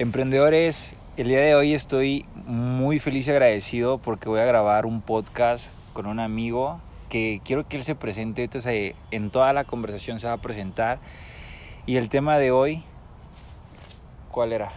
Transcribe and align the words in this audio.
Emprendedores, 0.00 0.94
el 1.18 1.28
día 1.28 1.40
de 1.40 1.54
hoy 1.54 1.74
estoy 1.74 2.24
muy 2.46 2.98
feliz 2.98 3.28
y 3.28 3.32
agradecido 3.32 3.98
porque 3.98 4.30
voy 4.30 4.40
a 4.40 4.46
grabar 4.46 4.86
un 4.86 5.02
podcast 5.02 5.74
con 5.92 6.06
un 6.06 6.20
amigo 6.20 6.80
que 7.10 7.42
quiero 7.44 7.68
que 7.68 7.76
él 7.76 7.84
se 7.84 7.94
presente, 7.94 8.44
entonces, 8.44 8.94
en 9.10 9.28
toda 9.28 9.52
la 9.52 9.64
conversación 9.64 10.18
se 10.18 10.26
va 10.26 10.32
a 10.32 10.36
presentar. 10.38 11.00
Y 11.84 11.98
el 11.98 12.08
tema 12.08 12.38
de 12.38 12.50
hoy, 12.50 12.82
¿cuál 14.30 14.54
era? 14.54 14.72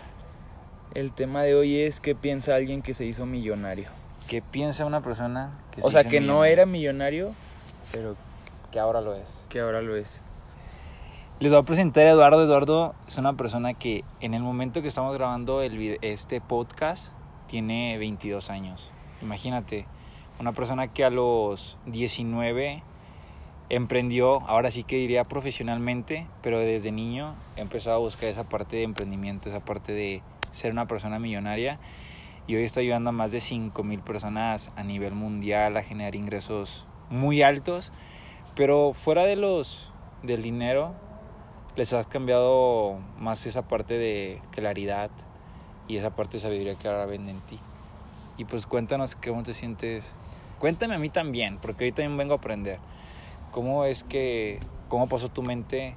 El 0.94 1.16
tema 1.16 1.44
de 1.44 1.56
hoy 1.56 1.80
es 1.80 2.02
qué 2.02 2.16
piensa 2.16 2.56
alguien 2.56 2.82
que 2.82 2.94
se 2.94 3.06
hizo 3.06 3.26
millonario. 3.26 3.88
¿Qué 4.28 4.42
piensa 4.42 4.84
una 4.84 5.00
persona 5.00 5.54
que 5.72 5.80
O 5.84 5.90
sea, 5.90 6.04
que 6.04 6.20
no 6.20 6.44
era 6.44 6.66
millonario, 6.66 7.34
pero 7.94 8.18
que 8.74 8.80
ahora 8.82 9.00
lo 9.00 9.14
es. 9.14 9.30
Que 9.48 9.62
ahora 9.62 9.82
lo 9.82 9.96
es. 9.96 10.22
Les 11.44 11.52
voy 11.52 11.60
a 11.60 11.64
presentar 11.64 12.06
a 12.06 12.12
Eduardo. 12.12 12.42
Eduardo 12.42 12.96
es 13.06 13.18
una 13.18 13.34
persona 13.34 13.74
que 13.74 14.06
en 14.22 14.34
el 14.34 14.42
momento 14.42 14.82
que 14.82 14.88
estamos 14.88 15.14
grabando 15.14 15.62
este 15.62 16.40
podcast 16.40 17.12
tiene 17.48 17.98
22 17.98 18.50
años. 18.50 18.94
Imagínate, 19.22 19.86
una 20.40 20.54
persona 20.54 20.94
que 20.94 21.04
a 21.04 21.10
los 21.10 21.78
19 21.86 22.82
emprendió, 23.68 24.40
ahora 24.48 24.72
sí 24.72 24.86
que 24.86 24.96
diría 24.96 25.26
profesionalmente, 25.26 26.28
pero 26.42 26.60
desde 26.60 26.94
niño 26.94 27.36
empezó 27.58 27.92
a 27.92 27.98
buscar 27.98 28.30
esa 28.30 28.46
parte 28.46 28.78
de 28.78 28.84
emprendimiento, 28.84 29.50
esa 29.50 29.60
parte 29.60 29.92
de 29.92 30.22
ser 30.52 30.72
una 30.72 30.88
persona 30.88 31.20
millonaria 31.20 31.78
y 32.48 32.56
hoy 32.56 32.64
está 32.64 32.80
ayudando 32.80 33.10
a 33.10 33.12
más 33.12 33.34
de 33.34 33.42
5 33.42 33.84
mil 33.84 34.00
personas 34.00 34.72
a 34.78 34.84
nivel 34.84 35.14
mundial 35.14 35.76
a 35.76 35.84
generar 35.84 36.16
ingresos 36.16 36.86
muy 37.10 37.42
altos, 37.42 37.92
pero 38.56 38.94
fuera 38.94 39.24
de 39.24 39.36
los 39.36 39.92
del 40.22 40.42
dinero 40.42 41.03
les 41.76 41.92
has 41.94 42.06
cambiado 42.06 43.00
más 43.18 43.46
esa 43.46 43.64
parte 43.64 43.98
de 43.98 44.42
claridad 44.52 45.10
y 45.88 45.98
esa 45.98 46.16
parte 46.16 46.34
de 46.34 46.42
sabiduría 46.42 46.76
que 46.76 46.88
ahora 46.88 47.06
ven 47.06 47.28
en 47.28 47.40
ti. 47.42 47.60
Y 48.38 48.46
pues 48.46 48.66
cuéntanos 48.66 49.16
cómo 49.16 49.44
te 49.44 49.54
sientes. 49.54 50.12
Cuéntame 50.60 50.96
a 50.96 51.00
mí 51.00 51.10
también, 51.10 51.58
porque 51.58 51.86
hoy 51.86 51.92
también 51.92 52.18
vengo 52.18 52.34
a 52.34 52.38
aprender. 52.38 52.80
¿Cómo 53.52 53.86
es 53.86 54.04
que, 54.04 54.60
cómo 54.88 55.08
pasó 55.08 55.30
tu 55.30 55.42
mente 55.42 55.96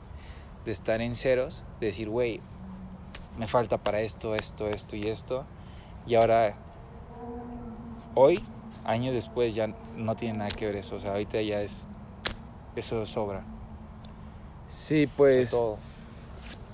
de 0.64 0.72
estar 0.72 1.00
en 1.00 1.14
ceros, 1.14 1.62
de 1.80 1.86
decir, 1.86 2.08
güey, 2.08 2.40
me 3.38 3.46
falta 3.46 3.78
para 3.78 4.00
esto, 4.00 4.34
esto, 4.34 4.68
esto 4.68 4.96
y 4.96 5.08
esto? 5.08 5.44
Y 6.06 6.14
ahora, 6.14 6.56
hoy, 8.14 8.42
años 8.84 9.14
después, 9.14 9.54
ya 9.54 9.68
no 9.96 10.16
tiene 10.16 10.38
nada 10.38 10.50
que 10.50 10.66
ver 10.66 10.76
eso. 10.76 10.96
O 10.96 11.00
sea, 11.00 11.12
ahorita 11.12 11.40
ya 11.42 11.60
es, 11.60 11.84
eso 12.76 13.04
sobra. 13.06 13.44
Sí, 14.68 15.08
pues. 15.16 15.54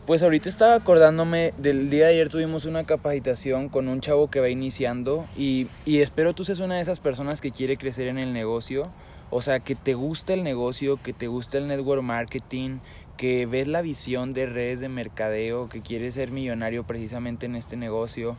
Pues 0.07 0.21
ahorita 0.25 0.49
estaba 0.49 0.75
acordándome 0.75 1.55
del 1.59 1.89
día 1.89 2.07
de 2.07 2.15
ayer 2.15 2.29
tuvimos 2.29 2.65
una 2.65 2.83
capacitación 2.83 3.69
con 3.69 3.87
un 3.87 4.01
chavo 4.01 4.29
que 4.29 4.41
va 4.41 4.49
iniciando 4.49 5.27
y, 5.37 5.69
y 5.85 6.01
espero 6.01 6.35
tú 6.35 6.45
seas 6.45 6.59
una 6.59 6.75
de 6.75 6.81
esas 6.81 6.99
personas 6.99 7.41
que 7.41 7.53
quiere 7.53 7.77
crecer 7.77 8.09
en 8.09 8.19
el 8.19 8.33
negocio. 8.33 8.91
O 9.31 9.43
sea, 9.43 9.61
que 9.61 9.77
te 9.77 9.95
gusta 9.95 10.35
el 10.35 10.43
negocio, 10.43 10.99
que 11.01 11.13
te 11.13 11.29
gusta 11.29 11.57
el 11.59 11.69
network 11.69 12.03
marketing, 12.03 12.81
que 13.17 13.47
ves 13.47 13.69
la 13.69 13.81
visión 13.81 14.33
de 14.33 14.47
redes 14.47 14.81
de 14.81 14.89
mercadeo, 14.89 15.69
que 15.69 15.81
quieres 15.83 16.15
ser 16.15 16.33
millonario 16.33 16.85
precisamente 16.85 17.47
en 17.47 17.55
este 17.55 17.77
negocio 17.77 18.37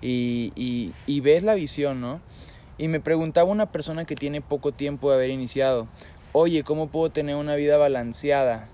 y, 0.00 0.52
y, 0.56 0.92
y 1.06 1.20
ves 1.20 1.42
la 1.42 1.54
visión, 1.54 2.00
¿no? 2.00 2.20
Y 2.78 2.88
me 2.88 3.00
preguntaba 3.00 3.50
una 3.50 3.70
persona 3.70 4.04
que 4.06 4.16
tiene 4.16 4.40
poco 4.40 4.72
tiempo 4.72 5.10
de 5.10 5.16
haber 5.16 5.30
iniciado, 5.30 5.86
oye, 6.32 6.64
¿cómo 6.64 6.88
puedo 6.88 7.10
tener 7.10 7.36
una 7.36 7.54
vida 7.54 7.76
balanceada? 7.76 8.68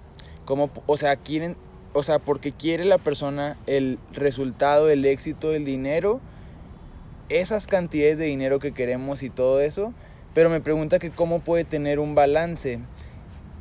Como, 0.49 0.71
o 0.87 0.97
sea, 0.97 1.15
quieren, 1.17 1.59
o 1.93 2.03
sea, 2.03 2.21
porque 2.21 2.53
quiere 2.53 2.87
la 2.87 2.97
persona 2.97 3.59
el 3.67 3.99
resultado, 4.15 4.89
el 4.89 5.05
éxito, 5.05 5.53
el 5.53 5.67
dinero, 5.67 6.23
esas 7.29 7.67
cantidades 7.67 8.17
de 8.17 8.25
dinero 8.25 8.59
que 8.59 8.73
queremos 8.73 9.23
y 9.23 9.29
todo 9.29 9.61
eso, 9.61 9.93
pero 10.33 10.49
me 10.49 10.63
pregunta 10.63 10.99
que 10.99 11.11
cómo 11.11 11.41
puede 11.41 11.65
tener 11.65 11.99
un 11.99 12.15
balance. 12.15 12.79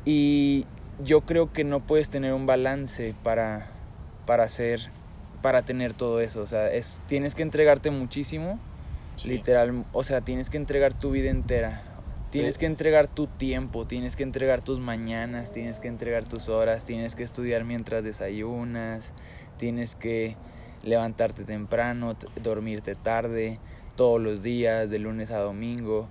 Y 0.06 0.64
yo 1.04 1.20
creo 1.26 1.52
que 1.52 1.62
no 1.62 1.80
puedes 1.80 2.08
tener 2.08 2.32
un 2.32 2.46
balance 2.46 3.14
para, 3.22 3.66
para 4.24 4.44
hacer, 4.44 4.90
para 5.42 5.60
tener 5.66 5.92
todo 5.92 6.22
eso. 6.22 6.40
O 6.40 6.46
sea, 6.46 6.72
es, 6.72 7.02
tienes 7.06 7.34
que 7.34 7.42
entregarte 7.42 7.90
muchísimo, 7.90 8.58
literal, 9.26 9.84
o 9.92 10.04
sea, 10.04 10.22
tienes 10.22 10.48
que 10.48 10.56
entregar 10.56 10.94
tu 10.94 11.10
vida 11.10 11.28
entera. 11.28 11.82
Tienes 12.30 12.58
que 12.58 12.66
entregar 12.66 13.08
tu 13.08 13.26
tiempo, 13.26 13.86
tienes 13.86 14.14
que 14.14 14.22
entregar 14.22 14.62
tus 14.62 14.80
mañanas, 14.80 15.50
tienes 15.50 15.80
que 15.80 15.88
entregar 15.88 16.24
tus 16.24 16.50
horas, 16.50 16.84
tienes 16.84 17.14
que 17.14 17.22
estudiar 17.22 17.64
mientras 17.64 18.04
desayunas, 18.04 19.14
tienes 19.56 19.96
que 19.96 20.36
levantarte 20.82 21.44
temprano, 21.44 22.16
dormirte 22.42 22.94
tarde, 22.96 23.58
todos 23.96 24.20
los 24.20 24.42
días, 24.42 24.90
de 24.90 24.98
lunes 24.98 25.30
a 25.30 25.38
domingo. 25.38 26.06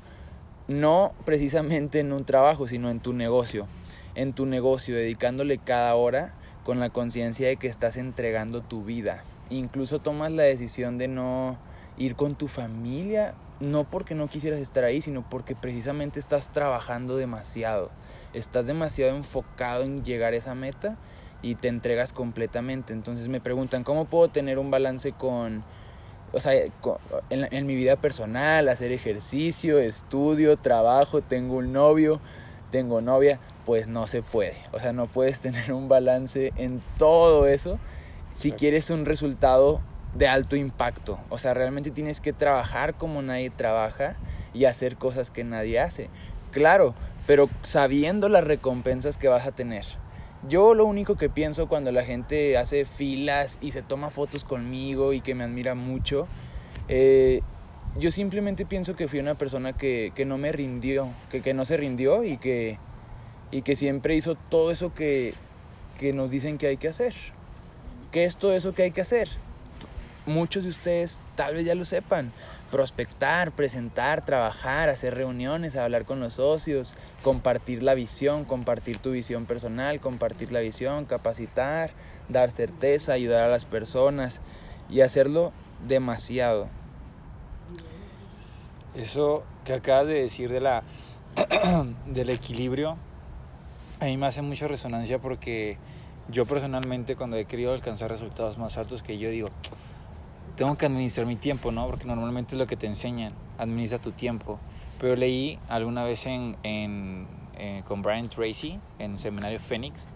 No 0.67 1.13
precisamente 1.23 2.00
en 2.00 2.11
un 2.11 2.25
trabajo, 2.25 2.67
sino 2.67 2.89
en 2.89 3.00
tu 3.00 3.13
negocio. 3.13 3.67
En 4.16 4.33
tu 4.33 4.47
negocio, 4.47 4.95
dedicándole 4.95 5.59
cada 5.59 5.94
hora 5.94 6.33
con 6.63 6.79
la 6.79 6.89
conciencia 6.89 7.47
de 7.47 7.57
que 7.57 7.67
estás 7.67 7.95
entregando 7.95 8.61
tu 8.61 8.83
vida. 8.83 9.23
Incluso 9.51 10.00
tomas 10.00 10.31
la 10.31 10.44
decisión 10.44 10.97
de 10.97 11.09
no 11.09 11.59
ir 11.95 12.16
con 12.16 12.33
tu 12.33 12.47
familia 12.47 13.35
no 13.59 13.84
porque 13.84 14.16
no 14.16 14.28
quisieras 14.28 14.59
estar 14.59 14.84
ahí, 14.84 15.01
sino 15.01 15.28
porque 15.28 15.56
precisamente 15.56 16.19
estás 16.19 16.51
trabajando 16.51 17.18
demasiado. 17.18 17.90
Estás 18.34 18.68
demasiado 18.68 19.16
enfocado 19.16 19.84
en 19.84 20.03
llegar 20.03 20.34
a 20.34 20.38
esa 20.38 20.56
meta 20.56 20.97
y 21.41 21.56
te 21.56 21.68
entregas 21.68 22.13
completamente. 22.13 22.94
Entonces 22.94 23.28
me 23.28 23.41
preguntan, 23.41 23.84
¿cómo 23.84 24.06
puedo 24.06 24.29
tener 24.29 24.59
un 24.59 24.69
balance 24.69 25.12
con, 25.12 25.63
o 26.34 26.40
sea, 26.40 26.53
en, 26.53 27.47
en 27.51 27.66
mi 27.66 27.75
vida 27.75 27.95
personal, 27.95 28.69
hacer 28.69 28.91
ejercicio, 28.91 29.79
estudio, 29.79 30.57
trabajo, 30.57 31.22
tengo 31.22 31.56
un 31.57 31.74
novio, 31.74 32.19
tengo 32.72 33.01
novia? 33.01 33.39
Pues 33.66 33.88
no 33.88 34.07
se 34.07 34.22
puede. 34.22 34.57
O 34.72 34.79
sea, 34.79 34.94
no 34.94 35.07
puedes 35.07 35.39
tener 35.41 35.74
un 35.74 35.88
balance 35.88 36.53
en 36.57 36.81
todo 36.97 37.47
eso 37.47 37.79
si 38.38 38.51
quieres 38.51 38.91
un 38.91 39.06
resultado 39.06 39.81
de 40.16 40.28
alto 40.28 40.56
impacto. 40.56 41.19
O 41.29 41.38
sea, 41.38 41.53
realmente 41.53 41.91
tienes 41.91 42.22
que 42.22 42.34
trabajar 42.34 42.95
como 42.95 43.22
nadie 43.22 43.50
trabaja 43.50 44.16
y 44.53 44.66
hacer 44.66 44.97
cosas 44.97 45.31
que 45.31 45.44
nadie 45.44 45.79
hace. 45.79 46.09
Claro, 46.51 46.95
pero 47.25 47.50
sabiendo 47.62 48.29
las 48.29 48.44
recompensas 48.44 49.18
que 49.18 49.28
vas 49.28 49.45
a 49.45 49.51
tener. 49.51 49.85
Yo 50.47 50.73
lo 50.73 50.85
único 50.85 51.16
que 51.16 51.29
pienso 51.29 51.68
cuando 51.68 51.91
la 51.91 52.03
gente 52.03 52.57
hace 52.57 52.85
filas 52.85 53.57
y 53.59 53.72
se 53.72 53.81
toma 53.81 54.09
fotos 54.09 54.44
conmigo 54.44 55.13
y 55.13 55.22
que 55.22 55.35
me 55.35 55.44
admira 55.44 55.75
mucho, 55.75 56.28
eh, 56.88 57.41
yo 58.00 58.12
simplemente 58.12 58.66
pienso 58.66 58.95
que 58.95 59.07
fui 59.07 59.19
una 59.19 59.35
persona 59.35 59.74
que, 59.74 60.12
que 60.16 60.25
no 60.25 60.38
me 60.38 60.51
rindió, 60.51 61.09
que, 61.29 61.41
que, 61.41 61.53
no 61.53 61.66
se 61.66 61.78
rindió 61.78 62.24
y 62.24 62.38
que, 62.38 62.78
y 63.51 63.63
que 63.63 63.75
siempre 63.75 64.16
hizo 64.16 64.35
todo 64.35 64.72
eso 64.72 64.94
que, 64.94 65.34
que 66.00 66.13
nos 66.13 66.31
dicen 66.31 66.57
que 66.57 66.68
hay 66.68 66.78
que 66.78 66.88
hacer. 66.88 67.13
¿Qué 68.12 68.25
es 68.25 68.38
todo 68.38 68.53
eso 68.53 68.74
que 68.74 68.84
hay 68.84 68.91
que 68.91 69.01
hacer? 69.01 69.29
Muchos 70.27 70.63
de 70.63 70.69
ustedes 70.69 71.19
tal 71.35 71.55
vez 71.55 71.65
ya 71.65 71.75
lo 71.75 71.85
sepan. 71.85 72.31
Prospectar, 72.69 73.51
presentar, 73.53 74.25
trabajar, 74.25 74.89
hacer 74.89 75.15
reuniones, 75.15 75.75
hablar 75.75 76.05
con 76.05 76.19
los 76.19 76.33
socios, 76.33 76.93
compartir 77.23 77.81
la 77.81 77.93
visión, 77.93 78.45
compartir 78.45 78.99
tu 78.99 79.11
visión 79.11 79.45
personal, 79.45 79.99
compartir 79.99 80.51
la 80.51 80.59
visión, 80.59 81.05
capacitar, 81.05 81.91
dar 82.27 82.51
certeza, 82.51 83.13
ayudar 83.13 83.45
a 83.45 83.49
las 83.49 83.65
personas 83.65 84.41
y 84.89 85.01
hacerlo 85.01 85.53
demasiado. 85.88 86.67
Eso 88.95 89.44
que 89.63 89.73
acabas 89.73 90.07
de 90.07 90.21
decir 90.21 90.51
de 90.51 90.59
la 90.59 90.83
del 92.05 92.29
equilibrio 92.29 92.97
a 93.99 94.05
mí 94.05 94.15
me 94.15 94.27
hace 94.27 94.44
mucha 94.44 94.67
resonancia 94.67 95.17
porque 95.17 95.77
yo 96.29 96.45
personalmente 96.45 97.15
cuando 97.15 97.35
he 97.38 97.45
querido 97.45 97.73
alcanzar 97.73 98.11
resultados 98.11 98.57
más 98.59 98.77
altos 98.77 99.01
que 99.01 99.17
yo 99.17 99.29
digo, 99.31 99.49
tengo 100.57 100.75
que 100.75 100.88
administrar 100.88 101.27
mi 101.27 101.36
tiempo, 101.36 101.71
¿no? 101.71 101.88
Porque 101.88 102.06
normalmente 102.06 102.56
es 102.56 102.59
lo 102.59 102.68
que 102.68 102.75
te 102.75 102.88
enseñan, 102.88 103.31
administra 103.57 104.00
tu 104.00 104.12
tiempo. 104.12 104.59
Pero 105.00 105.15
leí 105.15 105.59
alguna 105.69 106.04
vez 106.04 106.25
en, 106.25 106.57
en 106.63 107.27
eh, 107.57 107.83
con 107.88 108.01
Brian 108.01 108.27
Tracy, 108.27 108.80
en 108.98 109.13
el 109.13 109.19
seminario 109.19 109.59
Phoenix, 109.59 110.07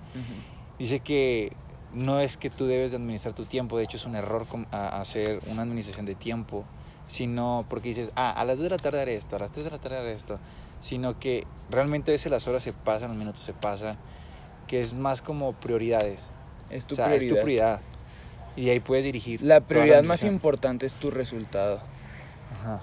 dice 0.80 1.00
que 1.00 1.54
no 1.94 2.20
es 2.20 2.38
que 2.38 2.50
tú 2.50 2.66
debes 2.66 2.92
de 2.92 2.98
administrar 2.98 3.36
tu 3.36 3.46
tiempo, 3.46 3.78
de 3.78 3.84
hecho 3.84 3.98
es 3.98 4.06
un 4.06 4.16
error 4.16 4.46
hacer 4.72 5.40
una 5.48 5.62
administración 5.62 6.08
de 6.08 6.16
tiempo, 6.16 6.66
sino 7.06 7.66
porque 7.70 7.90
dices, 7.90 8.12
ah, 8.16 8.32
a 8.32 8.44
las 8.44 8.58
2 8.58 8.64
de 8.64 8.70
la 8.72 8.78
tarde 8.78 9.02
haré 9.02 9.16
esto, 9.16 9.36
a 9.36 9.40
las 9.40 9.52
3 9.52 9.66
de 9.66 9.72
la 9.72 9.78
tarde 9.78 9.98
haré 9.98 10.12
esto, 10.14 10.40
sino 10.80 11.20
que 11.20 11.46
realmente 11.70 12.12
a 12.12 12.14
veces 12.14 12.32
las 12.32 12.48
horas 12.48 12.64
se 12.64 12.74
pasan, 12.74 13.10
los 13.10 13.18
minutos 13.18 13.42
se 13.42 13.54
pasan, 13.54 13.98
que 14.68 14.82
es 14.82 14.94
más 14.94 15.22
como 15.22 15.54
prioridades. 15.54 16.30
Es 16.70 16.86
tu, 16.86 16.96
prioridad. 16.96 17.18
es 17.18 17.28
tu 17.28 17.36
prioridad. 17.36 17.82
Y 18.56 18.70
ahí 18.70 18.80
puedes 18.80 19.06
dirigir. 19.06 19.42
La 19.42 19.62
prioridad 19.62 20.04
más 20.04 20.24
importante 20.24 20.86
es 20.86 20.94
tu 20.96 21.10
resultado. 21.12 21.82
Ajá. 22.60 22.82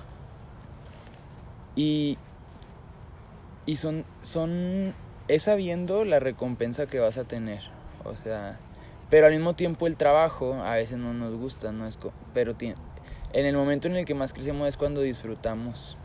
Y, 1.76 2.18
y 3.66 3.76
son, 3.76 4.04
son, 4.22 4.94
es 5.28 5.44
sabiendo 5.44 6.04
la 6.04 6.20
recompensa 6.20 6.86
que 6.86 6.98
vas 6.98 7.18
a 7.18 7.24
tener. 7.24 7.60
O 8.04 8.16
sea, 8.16 8.58
Pero 9.10 9.26
al 9.26 9.32
mismo 9.32 9.54
tiempo 9.54 9.86
el 9.86 9.96
trabajo 9.96 10.54
a 10.54 10.74
veces 10.74 10.98
no 10.98 11.12
nos 11.14 11.34
gusta, 11.34 11.72
no 11.72 11.86
es 11.86 11.98
pero 12.34 12.54
tiene, 12.54 12.76
en 13.32 13.46
el 13.46 13.56
momento 13.56 13.88
en 13.88 13.96
el 13.96 14.04
que 14.04 14.14
más 14.14 14.32
crecemos 14.32 14.68
es 14.68 14.76
cuando 14.76 15.00
disfrutamos, 15.00 15.96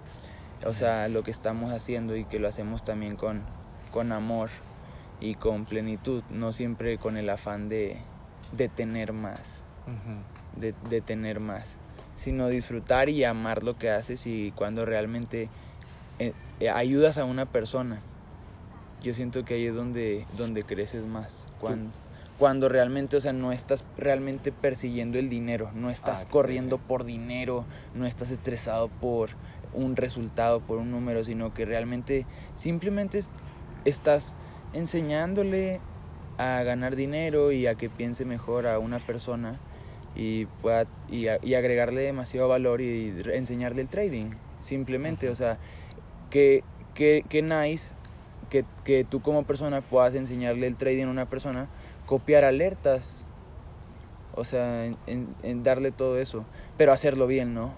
o 0.65 0.73
sea, 0.73 1.07
lo 1.07 1.23
que 1.23 1.31
estamos 1.31 1.71
haciendo 1.71 2.15
y 2.15 2.25
que 2.25 2.39
lo 2.39 2.47
hacemos 2.47 2.83
también 2.83 3.15
con, 3.15 3.41
con 3.91 4.11
amor 4.11 4.49
y 5.19 5.35
con 5.35 5.65
plenitud, 5.65 6.23
no 6.29 6.53
siempre 6.53 6.97
con 6.97 7.17
el 7.17 7.29
afán 7.29 7.69
de, 7.69 7.97
de 8.51 8.67
tener 8.69 9.13
más, 9.13 9.63
de, 10.55 10.73
de 10.89 11.01
tener 11.01 11.39
más, 11.39 11.77
sino 12.15 12.47
disfrutar 12.47 13.09
y 13.09 13.23
amar 13.23 13.63
lo 13.63 13.77
que 13.77 13.89
haces 13.89 14.27
y 14.27 14.51
cuando 14.51 14.85
realmente 14.85 15.49
eh, 16.19 16.33
eh, 16.59 16.69
ayudas 16.69 17.17
a 17.17 17.25
una 17.25 17.45
persona. 17.45 17.99
Yo 19.01 19.13
siento 19.13 19.43
que 19.43 19.55
ahí 19.55 19.65
es 19.65 19.75
donde, 19.75 20.25
donde 20.37 20.63
creces 20.63 21.05
más. 21.05 21.47
Cuando, 21.59 21.91
cuando 22.37 22.69
realmente, 22.69 23.17
o 23.17 23.21
sea, 23.21 23.33
no 23.33 23.51
estás 23.51 23.83
realmente 23.97 24.51
persiguiendo 24.51 25.17
el 25.17 25.29
dinero, 25.29 25.71
no 25.73 25.89
estás 25.89 26.25
ah, 26.25 26.29
corriendo 26.29 26.77
por 26.77 27.03
dinero, 27.03 27.65
no 27.95 28.05
estás 28.05 28.29
estresado 28.29 28.87
por 28.87 29.31
un 29.73 29.95
resultado, 29.95 30.61
por 30.61 30.77
un 30.77 30.91
número, 30.91 31.25
sino 31.25 31.53
que 31.53 31.65
realmente 31.65 32.25
simplemente 32.55 33.19
estás 33.85 34.35
enseñándole 34.73 35.81
a 36.37 36.63
ganar 36.63 36.95
dinero 36.95 37.51
y 37.51 37.67
a 37.67 37.75
que 37.75 37.89
piense 37.89 38.25
mejor 38.25 38.67
a 38.67 38.79
una 38.79 38.99
persona 38.99 39.59
y 40.15 40.45
pueda 40.45 40.85
y, 41.09 41.25
y 41.41 41.53
agregarle 41.55 42.01
demasiado 42.01 42.47
valor 42.47 42.81
y 42.81 43.15
enseñarle 43.33 43.81
el 43.81 43.89
trading 43.89 44.31
simplemente 44.59 45.29
o 45.29 45.35
sea 45.35 45.57
que, 46.33 46.63
que, 46.95 47.41
nice 47.43 47.95
que, 48.49 48.65
que, 48.83 49.03
tú 49.03 49.21
como 49.21 49.43
persona 49.43 49.81
puedas 49.81 50.15
enseñarle 50.15 50.65
el 50.65 50.75
trading 50.77 51.05
a 51.05 51.09
una 51.09 51.29
persona, 51.29 51.67
copiar 52.07 52.43
alertas, 52.43 53.27
o 54.35 54.43
sea, 54.43 54.85
en, 54.85 55.63
darle 55.63 55.91
todo 55.91 56.17
eso, 56.17 56.43
pero 56.75 56.91
hacerlo 56.91 57.27
bien, 57.27 57.53
¿no? 57.53 57.71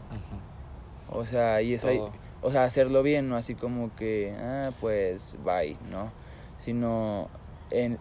O 1.10 1.26
sea, 1.26 1.62
y 1.62 1.74
es 1.74 1.84
ahí, 1.84 2.00
o 2.42 2.52
sea, 2.52 2.64
hacerlo 2.64 3.04
bien, 3.04 3.28
no 3.28 3.36
así 3.36 3.56
como 3.56 3.94
que, 3.96 4.34
ah, 4.40 4.72
pues, 4.80 5.38
bye, 5.44 5.78
¿no? 5.92 6.12
Sino, 6.58 7.30
en, 7.72 7.98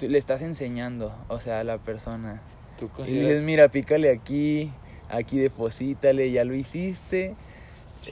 le 0.00 0.18
estás 0.18 0.42
enseñando, 0.42 1.14
o 1.28 1.40
sea, 1.40 1.60
a 1.60 1.64
la 1.64 1.78
persona. 1.78 2.42
¿Tú 2.78 2.88
Y 3.06 3.12
dices, 3.12 3.44
mira, 3.44 3.68
pícale 3.68 4.10
aquí, 4.10 4.70
aquí 5.08 5.38
deposítale, 5.38 6.30
ya 6.30 6.44
lo 6.44 6.54
hiciste 6.54 7.34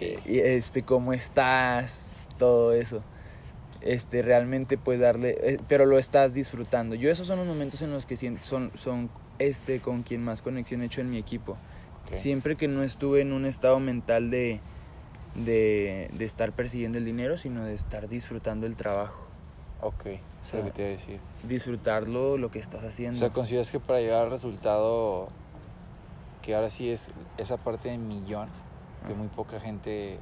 y 0.00 0.38
este, 0.38 0.82
cómo 0.82 1.12
estás, 1.12 2.12
todo 2.38 2.72
eso. 2.72 3.02
Este, 3.80 4.22
realmente 4.22 4.78
puedes 4.78 5.00
darle, 5.00 5.36
eh, 5.40 5.58
pero 5.68 5.86
lo 5.86 5.98
estás 5.98 6.34
disfrutando. 6.34 6.94
Yo 6.94 7.10
esos 7.10 7.26
son 7.26 7.38
los 7.38 7.46
momentos 7.46 7.82
en 7.82 7.92
los 7.92 8.06
que 8.06 8.16
son, 8.42 8.72
son 8.74 9.10
este, 9.38 9.80
con 9.80 10.02
quien 10.02 10.24
más 10.24 10.42
conexión 10.42 10.82
he 10.82 10.86
hecho 10.86 11.00
en 11.00 11.10
mi 11.10 11.18
equipo. 11.18 11.56
Siempre 12.12 12.56
que 12.56 12.68
no 12.68 12.84
estuve 12.84 13.20
en 13.20 13.32
un 13.32 13.46
estado 13.46 13.80
mental 13.80 14.30
de, 14.30 14.60
de, 15.34 16.08
de, 16.12 16.24
estar 16.24 16.52
persiguiendo 16.52 16.98
el 16.98 17.04
dinero, 17.04 17.36
sino 17.36 17.64
de 17.64 17.74
estar 17.74 18.08
disfrutando 18.08 18.64
el 18.66 18.76
trabajo. 18.76 19.26
Ok, 19.80 20.04
eso 20.54 20.64
que 20.64 20.70
te 20.70 20.82
iba 20.82 20.88
a 20.88 20.93
decir. 20.93 21.20
Disfrutarlo, 21.43 22.37
lo 22.38 22.50
que 22.50 22.58
estás 22.58 22.84
haciendo. 22.84 23.19
O 23.19 23.20
sea, 23.20 23.31
¿consideras 23.31 23.70
que 23.70 23.81
para 23.81 24.00
llegar 24.00 24.25
al 24.25 24.31
resultado, 24.31 25.28
que 26.43 26.54
ahora 26.54 26.70
sí 26.70 26.90
es 26.90 27.10
esa 27.38 27.56
parte 27.56 27.88
de 27.88 27.98
millón, 27.98 28.48
que 29.06 29.14
muy 29.14 29.28
poca 29.28 29.60
gente 29.60 30.19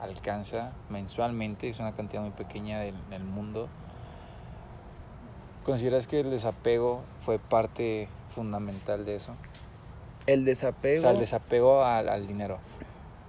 alcanza 0.00 0.72
mensualmente, 0.88 1.68
es 1.68 1.78
una 1.78 1.94
cantidad 1.94 2.22
muy 2.22 2.30
pequeña 2.30 2.80
del, 2.80 2.94
del 3.10 3.22
mundo. 3.22 3.68
¿Consideras 5.64 6.06
que 6.06 6.20
el 6.20 6.30
desapego 6.30 7.02
fue 7.24 7.38
parte 7.38 8.08
fundamental 8.34 9.04
de 9.04 9.16
eso? 9.16 9.34
El 10.26 10.44
desapego. 10.44 10.98
O 10.98 11.02
sea, 11.02 11.10
el 11.10 11.18
desapego 11.18 11.84
al, 11.84 12.08
al 12.08 12.26
dinero. 12.26 12.58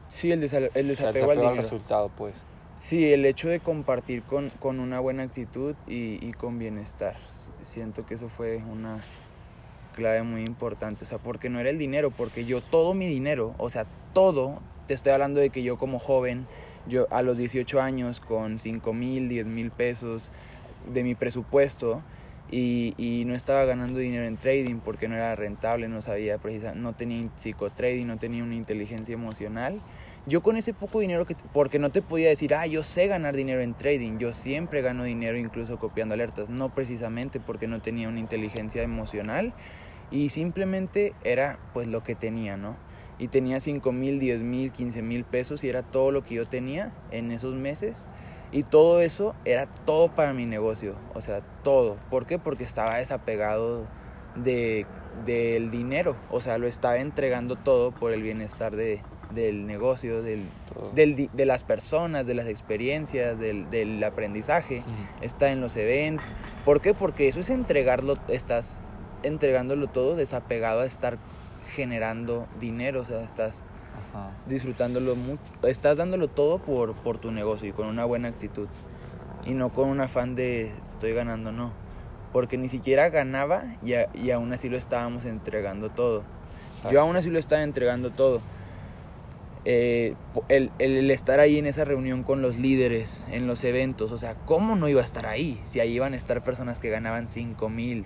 Sí, 0.08 0.32
el, 0.32 0.44
el 0.44 0.88
desapego, 0.88 1.32
al, 1.32 1.38
dinero. 1.38 1.56
resultado, 1.56 2.10
pues. 2.18 2.34
Sí, 2.76 3.14
el 3.14 3.26
hecho 3.26 3.50
de 3.50 3.60
compartir 3.60 4.24
con, 4.24 4.50
con 4.50 4.80
una 4.80 5.00
buena 5.00 5.24
actitud 5.24 5.76
y, 5.88 6.26
y, 6.26 6.32
con 6.34 6.58
bienestar. 6.58 7.16
Siento 7.62 8.06
que 8.06 8.16
eso 8.16 8.28
fue 8.30 8.58
una 8.58 9.04
clave 9.92 10.24
muy 10.24 10.44
importante. 10.44 11.04
O 11.04 11.08
sea, 11.08 11.18
porque 11.18 11.50
no 11.50 11.60
era 11.60 11.70
el 11.70 11.78
dinero, 11.78 12.12
porque 12.12 12.46
yo 12.46 12.62
todo 12.62 12.94
mi 12.94 13.06
dinero, 13.06 13.54
o 13.58 13.70
sea, 13.70 13.86
todo, 14.14 14.62
te 14.88 14.94
estoy 14.94 15.12
hablando 15.12 15.40
de 15.40 15.50
que 15.50 15.64
yo 15.64 15.78
como 15.78 16.00
joven, 16.00 16.48
yo 16.88 17.08
a 17.12 17.22
los 17.22 17.38
18 17.38 17.82
años 17.82 18.20
con 18.20 18.58
5 18.58 18.94
mil, 18.94 19.30
10 19.30 19.48
mil 19.48 19.72
pesos 19.72 20.32
de 20.92 21.04
mi 21.04 21.14
presupuesto 21.14 22.02
y, 22.50 22.94
y, 22.98 23.24
no 23.26 23.36
estaba 23.36 23.64
ganando 23.66 24.00
dinero 24.00 24.26
en 24.26 24.38
trading 24.38 24.80
porque 24.80 25.08
no 25.08 25.16
era 25.16 25.36
rentable, 25.36 25.88
no 25.88 26.02
sabía 26.02 26.38
precisa, 26.38 26.74
no 26.74 26.94
tenía 26.94 27.30
psicotrading, 27.36 28.08
no 28.08 28.18
tenía 28.18 28.44
una 28.44 28.56
inteligencia 28.56 29.14
emocional. 29.14 29.80
Yo 30.28 30.42
con 30.42 30.56
ese 30.56 30.74
poco 30.74 31.00
dinero 31.00 31.26
que, 31.26 31.36
porque 31.54 31.80
no 31.80 31.90
te 31.90 32.02
podía 32.02 32.30
decir, 32.30 32.54
ah, 32.54 32.68
yo 32.68 32.84
sé 32.84 33.08
ganar 33.08 33.36
dinero 33.36 33.62
en 33.62 33.74
trading, 33.74 34.20
yo 34.20 34.34
siempre 34.34 34.82
gano 34.82 35.04
dinero 35.04 35.38
incluso 35.38 35.80
copiando 35.80 36.14
alertas, 36.14 36.50
no 36.50 36.74
precisamente 36.74 37.40
porque 37.40 37.68
no 37.68 37.82
tenía 37.82 38.08
una 38.08 38.20
inteligencia 38.20 38.84
emocional 38.84 39.54
y 40.12 40.30
simplemente 40.30 41.14
era 41.24 41.58
pues 41.74 41.88
lo 41.88 42.04
que 42.04 42.14
tenía, 42.16 42.56
¿no? 42.56 42.78
y 43.22 43.28
tenía 43.28 43.60
5 43.60 43.92
mil, 43.92 44.20
10 44.20 44.42
mil, 44.42 44.72
15 44.72 45.04
mil 45.04 45.24
pesos 45.26 45.64
y 45.64 45.70
era 45.70 45.84
todo 45.84 46.10
lo 46.10 46.24
que 46.24 46.34
yo 46.34 46.48
tenía 46.48 46.92
en 47.12 47.30
esos 47.30 47.54
meses. 47.54 48.08
Y 48.52 48.64
todo 48.64 49.00
eso 49.00 49.36
era 49.46 49.68
todo 49.68 50.10
para 50.14 50.34
mi 50.34 50.48
negocio, 50.48 50.96
o 51.14 51.22
sea, 51.22 51.42
todo. 51.64 51.98
¿Por 52.10 52.26
qué? 52.26 52.40
Porque 52.40 52.64
estaba 52.64 52.98
desapegado 52.98 53.86
de, 54.36 54.88
del 55.24 55.70
dinero, 55.70 56.16
o 56.32 56.42
sea, 56.42 56.58
lo 56.58 56.68
estaba 56.68 56.98
entregando 56.98 57.58
todo 57.58 57.92
por 57.92 58.12
el 58.12 58.24
bienestar 58.24 58.76
de, 58.76 59.04
del 59.34 59.66
negocio, 59.66 60.22
del, 60.22 60.46
del, 60.94 61.30
de 61.32 61.46
las 61.46 61.64
personas, 61.64 62.26
de 62.26 62.34
las 62.34 62.48
experiencias, 62.48 63.40
del, 63.40 63.70
del 63.70 64.04
aprendizaje. 64.04 64.84
Está 65.22 65.52
en 65.52 65.62
los 65.62 65.76
eventos. 65.76 66.26
¿Por 66.66 66.82
qué? 66.82 66.94
Porque 66.94 67.28
eso 67.28 67.40
es 67.40 67.50
entregarlo, 67.50 68.18
estás 68.28 68.82
entregándolo 69.24 69.88
todo 69.88 70.16
desapegado 70.16 70.82
a 70.82 70.86
estar 70.86 71.18
generando 71.76 72.48
dinero, 72.60 73.02
o 73.02 73.06
sea, 73.06 73.22
estás 73.24 73.64
disfrutándolo 74.48 75.16
mucho, 75.16 75.42
estás 75.64 75.98
dándolo 75.98 76.28
todo 76.28 76.60
por, 76.60 76.94
por 76.96 77.18
tu 77.18 77.32
negocio 77.32 77.70
y 77.70 77.72
con 77.72 77.88
una 77.88 78.06
buena 78.06 78.28
actitud. 78.28 78.68
Y 79.46 79.54
no 79.54 79.72
con 79.72 79.90
un 79.90 80.02
afán 80.02 80.36
de 80.36 80.72
estoy 80.84 81.14
ganando, 81.14 81.52
no. 81.52 81.72
Porque 82.32 82.58
ni 82.58 82.70
siquiera 82.70 83.10
ganaba 83.10 83.64
y, 83.82 83.94
y 84.20 84.32
aún 84.32 84.54
así 84.54 84.70
lo 84.70 84.78
estábamos 84.78 85.26
entregando 85.26 85.90
todo. 85.90 86.24
Yo 86.92 87.02
aún 87.02 87.16
así 87.16 87.30
lo 87.30 87.40
estaba 87.40 87.64
entregando 87.64 88.12
todo. 88.12 88.42
Eh, 89.64 90.16
el, 90.50 90.72
el, 90.80 91.12
estar 91.12 91.40
ahí 91.40 91.60
en 91.60 91.68
esa 91.68 91.86
reunión 91.86 92.24
con 92.24 92.42
los 92.42 92.58
líderes, 92.58 93.28
en 93.32 93.46
los 93.46 93.64
eventos, 93.64 94.12
o 94.12 94.18
sea, 94.18 94.34
¿cómo 94.46 94.76
no 94.76 94.90
iba 94.90 95.02
a 95.02 95.04
estar 95.04 95.28
ahí? 95.28 95.60
Si 95.66 95.80
ahí 95.80 95.94
iban 95.94 96.14
a 96.14 96.18
estar 96.18 96.44
personas 96.44 96.80
que 96.80 96.90
ganaban 96.90 97.28
5 97.28 97.70
mil, 97.70 98.04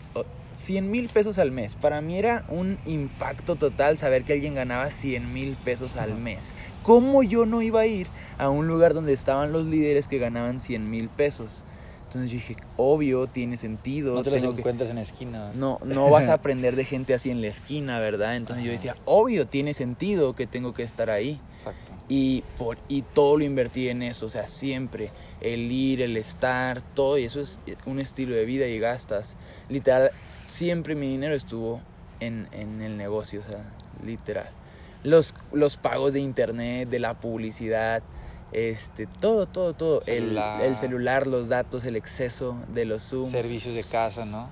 100 0.51 0.91
mil 0.91 1.07
pesos 1.07 1.37
al 1.37 1.51
mes. 1.51 1.75
Para 1.75 2.01
mí 2.01 2.17
era 2.17 2.43
un 2.49 2.77
impacto 2.85 3.55
total 3.55 3.97
saber 3.97 4.23
que 4.23 4.33
alguien 4.33 4.55
ganaba 4.55 4.89
100 4.89 5.31
mil 5.33 5.55
pesos 5.55 5.95
al 5.95 6.15
mes. 6.15 6.53
¿Cómo 6.83 7.23
yo 7.23 7.45
no 7.45 7.61
iba 7.61 7.81
a 7.81 7.85
ir 7.85 8.07
a 8.37 8.49
un 8.49 8.67
lugar 8.67 8.93
donde 8.93 9.13
estaban 9.13 9.53
los 9.53 9.65
líderes 9.65 10.09
que 10.09 10.19
ganaban 10.19 10.59
100 10.59 10.89
mil 10.89 11.07
pesos? 11.07 11.63
Entonces 12.15 12.31
yo 12.31 12.47
dije, 12.47 12.63
obvio, 12.77 13.27
tiene 13.27 13.57
sentido. 13.57 14.15
No 14.15 14.23
te 14.23 14.31
los 14.31 14.41
encuentras 14.41 14.89
en 14.89 14.95
la 14.95 15.01
esquina. 15.01 15.51
No, 15.53 15.79
no 15.83 16.09
vas 16.09 16.29
a 16.29 16.33
aprender 16.35 16.77
de 16.77 16.85
gente 16.85 17.13
así 17.13 17.29
en 17.29 17.41
la 17.41 17.47
esquina, 17.47 17.99
¿verdad? 17.99 18.37
Entonces 18.37 18.63
yo 18.63 18.71
decía, 18.71 18.95
obvio, 19.03 19.47
tiene 19.47 19.73
sentido 19.73 20.33
que 20.33 20.47
tengo 20.47 20.73
que 20.73 20.83
estar 20.83 21.09
ahí. 21.09 21.41
Exacto. 21.53 21.91
Y, 22.07 22.43
por, 22.57 22.77
y 22.87 23.01
todo 23.01 23.37
lo 23.37 23.43
invertí 23.43 23.89
en 23.89 24.01
eso, 24.01 24.27
o 24.27 24.29
sea, 24.29 24.47
siempre. 24.47 25.11
El 25.41 25.69
ir, 25.69 26.01
el 26.01 26.15
estar, 26.15 26.81
todo. 26.81 27.17
Y 27.17 27.25
eso 27.25 27.41
es 27.41 27.59
un 27.85 27.99
estilo 27.99 28.33
de 28.33 28.45
vida 28.45 28.65
y 28.65 28.79
gastas. 28.79 29.35
Literal, 29.67 30.11
siempre 30.47 30.95
mi 30.95 31.09
dinero 31.09 31.35
estuvo 31.35 31.81
en, 32.21 32.47
en 32.53 32.81
el 32.81 32.95
negocio, 32.95 33.41
o 33.41 33.43
sea, 33.43 33.61
literal. 34.05 34.49
Los, 35.03 35.35
los 35.51 35.75
pagos 35.75 36.13
de 36.13 36.21
internet, 36.21 36.87
de 36.87 36.99
la 36.99 37.19
publicidad, 37.19 38.03
este, 38.55 39.05
todo, 39.05 39.47
todo, 39.47 39.73
todo. 39.73 39.99
El, 40.07 40.37
el, 40.37 40.77
celular, 40.77 41.27
los 41.27 41.49
datos, 41.49 41.83
el 41.83 41.97
exceso 41.97 42.57
de 42.73 42.85
los 42.85 43.03
Zooms. 43.03 43.29
Servicios 43.29 43.75
de 43.75 43.83
casa, 43.83 44.23
¿no? 44.23 44.49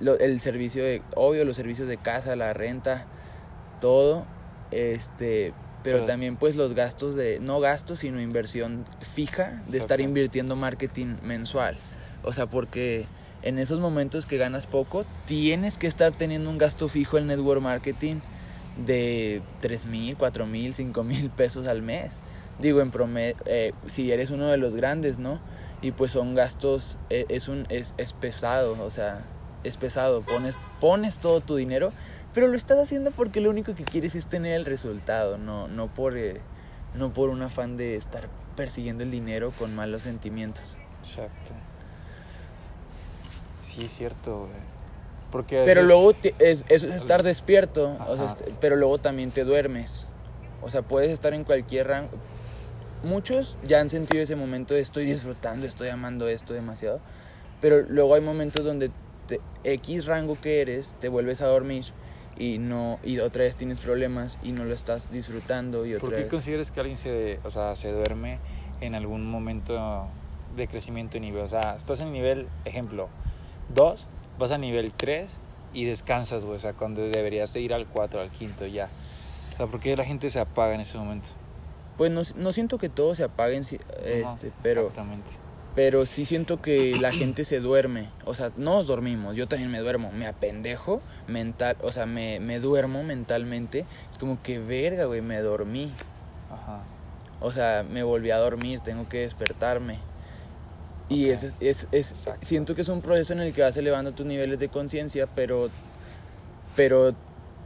el 0.00 0.40
servicio 0.40 0.82
de, 0.82 1.02
obvio, 1.14 1.44
los 1.44 1.54
servicios 1.54 1.86
de 1.86 1.96
casa, 1.96 2.34
la 2.34 2.52
renta, 2.52 3.06
todo. 3.80 4.26
Este, 4.72 5.54
pero, 5.84 6.04
también 6.04 6.34
pues 6.34 6.56
los 6.56 6.74
gastos 6.74 7.14
de, 7.14 7.38
no 7.38 7.60
gastos, 7.60 8.00
sino 8.00 8.20
inversión 8.20 8.82
fija 9.14 9.62
de 9.70 9.78
estar 9.78 10.00
invirtiendo 10.00 10.56
marketing 10.56 11.18
mensual. 11.22 11.76
O 12.24 12.32
sea, 12.32 12.46
porque 12.46 13.06
en 13.42 13.60
esos 13.60 13.78
momentos 13.78 14.26
que 14.26 14.36
ganas 14.36 14.66
poco, 14.66 15.04
tienes 15.26 15.78
que 15.78 15.86
estar 15.86 16.10
teniendo 16.10 16.50
un 16.50 16.58
gasto 16.58 16.88
fijo 16.88 17.18
en 17.18 17.28
network 17.28 17.62
marketing 17.62 18.16
de 18.84 19.42
3 19.60 19.86
mil, 19.86 20.16
4 20.16 20.44
mil, 20.44 20.74
5 20.74 21.04
mil 21.04 21.30
pesos 21.30 21.68
al 21.68 21.82
mes 21.82 22.20
digo, 22.58 22.80
en 22.80 22.90
promedio, 22.90 23.36
eh, 23.46 23.72
si 23.86 24.10
eres 24.12 24.30
uno 24.30 24.48
de 24.48 24.56
los 24.56 24.74
grandes, 24.74 25.18
¿no? 25.18 25.40
Y 25.82 25.92
pues 25.92 26.12
son 26.12 26.34
gastos, 26.34 26.98
eh, 27.10 27.26
es, 27.28 27.48
un, 27.48 27.66
es, 27.68 27.94
es 27.98 28.12
pesado, 28.12 28.76
o 28.82 28.90
sea, 28.90 29.24
es 29.64 29.76
pesado, 29.76 30.22
pones, 30.22 30.56
pones 30.80 31.18
todo 31.18 31.40
tu 31.40 31.56
dinero, 31.56 31.92
pero 32.32 32.46
lo 32.48 32.56
estás 32.56 32.78
haciendo 32.78 33.10
porque 33.10 33.40
lo 33.40 33.50
único 33.50 33.74
que 33.74 33.84
quieres 33.84 34.14
es 34.14 34.26
tener 34.26 34.54
el 34.54 34.64
resultado, 34.64 35.38
no, 35.38 35.68
no, 35.68 35.92
por, 35.92 36.16
eh, 36.16 36.40
no 36.94 37.12
por 37.12 37.28
un 37.28 37.42
afán 37.42 37.76
de 37.76 37.96
estar 37.96 38.28
persiguiendo 38.56 39.02
el 39.02 39.10
dinero 39.10 39.52
con 39.58 39.74
malos 39.74 40.02
sentimientos. 40.02 40.78
Exacto. 41.02 41.52
Sí, 43.60 43.84
es 43.84 43.92
cierto, 43.92 44.40
güey. 44.40 44.74
Porque 45.30 45.62
pero 45.64 45.82
luego 45.82 46.12
es, 46.38 46.64
es 46.68 46.84
estar 46.84 47.24
despierto, 47.24 47.98
este, 48.24 48.54
pero 48.60 48.76
luego 48.76 48.98
también 48.98 49.32
te 49.32 49.42
duermes. 49.42 50.06
O 50.62 50.70
sea, 50.70 50.82
puedes 50.82 51.10
estar 51.10 51.34
en 51.34 51.42
cualquier 51.42 51.88
rango. 51.88 52.10
Muchos 53.02 53.56
ya 53.66 53.80
han 53.80 53.90
sentido 53.90 54.22
ese 54.22 54.36
momento 54.36 54.74
de 54.74 54.80
estoy 54.80 55.04
disfrutando, 55.04 55.66
estoy 55.66 55.88
amando 55.88 56.28
esto 56.28 56.54
demasiado. 56.54 57.00
Pero 57.60 57.82
luego 57.82 58.14
hay 58.14 58.20
momentos 58.20 58.64
donde 58.64 58.90
X 59.64 60.06
rango 60.06 60.38
que 60.40 60.60
eres, 60.60 60.94
te 61.00 61.08
vuelves 61.08 61.40
a 61.40 61.46
dormir 61.46 61.84
y 62.36 62.58
no 62.58 62.98
y 63.04 63.18
otra 63.20 63.44
vez 63.44 63.56
tienes 63.56 63.78
problemas 63.78 64.38
y 64.42 64.52
no 64.52 64.64
lo 64.64 64.74
estás 64.74 65.10
disfrutando 65.10 65.86
y 65.86 65.94
otra 65.94 66.08
¿Por 66.08 66.16
qué 66.16 66.26
consideras 66.26 66.70
que 66.70 66.80
alguien 66.80 66.98
se, 66.98 67.38
o 67.44 67.50
sea, 67.50 67.76
se 67.76 67.92
duerme 67.92 68.38
en 68.80 68.94
algún 68.94 69.24
momento 69.30 70.08
de 70.56 70.68
crecimiento 70.68 71.14
de 71.14 71.20
nivel? 71.20 71.42
O 71.42 71.48
sea, 71.48 71.74
estás 71.76 72.00
en 72.00 72.12
nivel, 72.12 72.48
ejemplo, 72.64 73.08
2, 73.74 74.06
vas 74.38 74.50
a 74.50 74.58
nivel 74.58 74.92
3 74.96 75.38
y 75.72 75.84
descansas, 75.84 76.44
güey, 76.44 76.56
o 76.56 76.60
sea, 76.60 76.72
cuando 76.72 77.02
deberías 77.02 77.54
ir 77.56 77.72
al 77.72 77.86
4, 77.86 78.20
al 78.20 78.30
quinto 78.30 78.66
ya. 78.66 78.88
O 79.52 79.56
sea, 79.56 79.66
¿por 79.66 79.80
qué 79.80 79.96
la 79.96 80.04
gente 80.04 80.30
se 80.30 80.40
apaga 80.40 80.74
en 80.74 80.80
ese 80.80 80.98
momento? 80.98 81.30
Pues 81.96 82.10
no, 82.10 82.22
no 82.36 82.52
siento 82.52 82.78
que 82.78 82.88
todo 82.88 83.14
se 83.14 83.24
apague, 83.24 83.56
este, 83.56 83.80
pero... 84.62 84.92
Pero 85.74 86.06
sí 86.06 86.24
siento 86.24 86.62
que 86.62 86.96
la 87.00 87.10
gente 87.10 87.44
se 87.44 87.58
duerme. 87.58 88.08
O 88.24 88.36
sea, 88.36 88.52
no 88.56 88.74
nos 88.76 88.86
dormimos, 88.86 89.34
yo 89.34 89.48
también 89.48 89.72
me 89.72 89.80
duermo, 89.80 90.12
me 90.12 90.28
apendejo 90.28 91.02
mental, 91.26 91.76
o 91.82 91.90
sea, 91.90 92.06
me, 92.06 92.38
me 92.38 92.60
duermo 92.60 93.02
mentalmente. 93.02 93.84
Es 94.08 94.16
como 94.18 94.40
que 94.40 94.60
verga, 94.60 95.06
güey, 95.06 95.20
me 95.20 95.40
dormí. 95.40 95.90
Ajá. 96.48 96.84
O 97.40 97.50
sea, 97.50 97.84
me 97.88 98.04
volví 98.04 98.30
a 98.30 98.36
dormir, 98.36 98.80
tengo 98.80 99.08
que 99.08 99.18
despertarme. 99.18 99.98
Y 101.08 101.30
es, 101.30 101.54
es, 101.60 101.86
es 101.90 102.14
siento 102.40 102.74
que 102.74 102.82
es 102.82 102.88
un 102.88 103.02
proceso 103.02 103.32
en 103.32 103.40
el 103.40 103.52
que 103.52 103.62
vas 103.62 103.76
elevando 103.76 104.12
tus 104.12 104.24
niveles 104.24 104.58
de 104.58 104.68
conciencia, 104.68 105.26
pero, 105.26 105.70
pero 106.76 107.14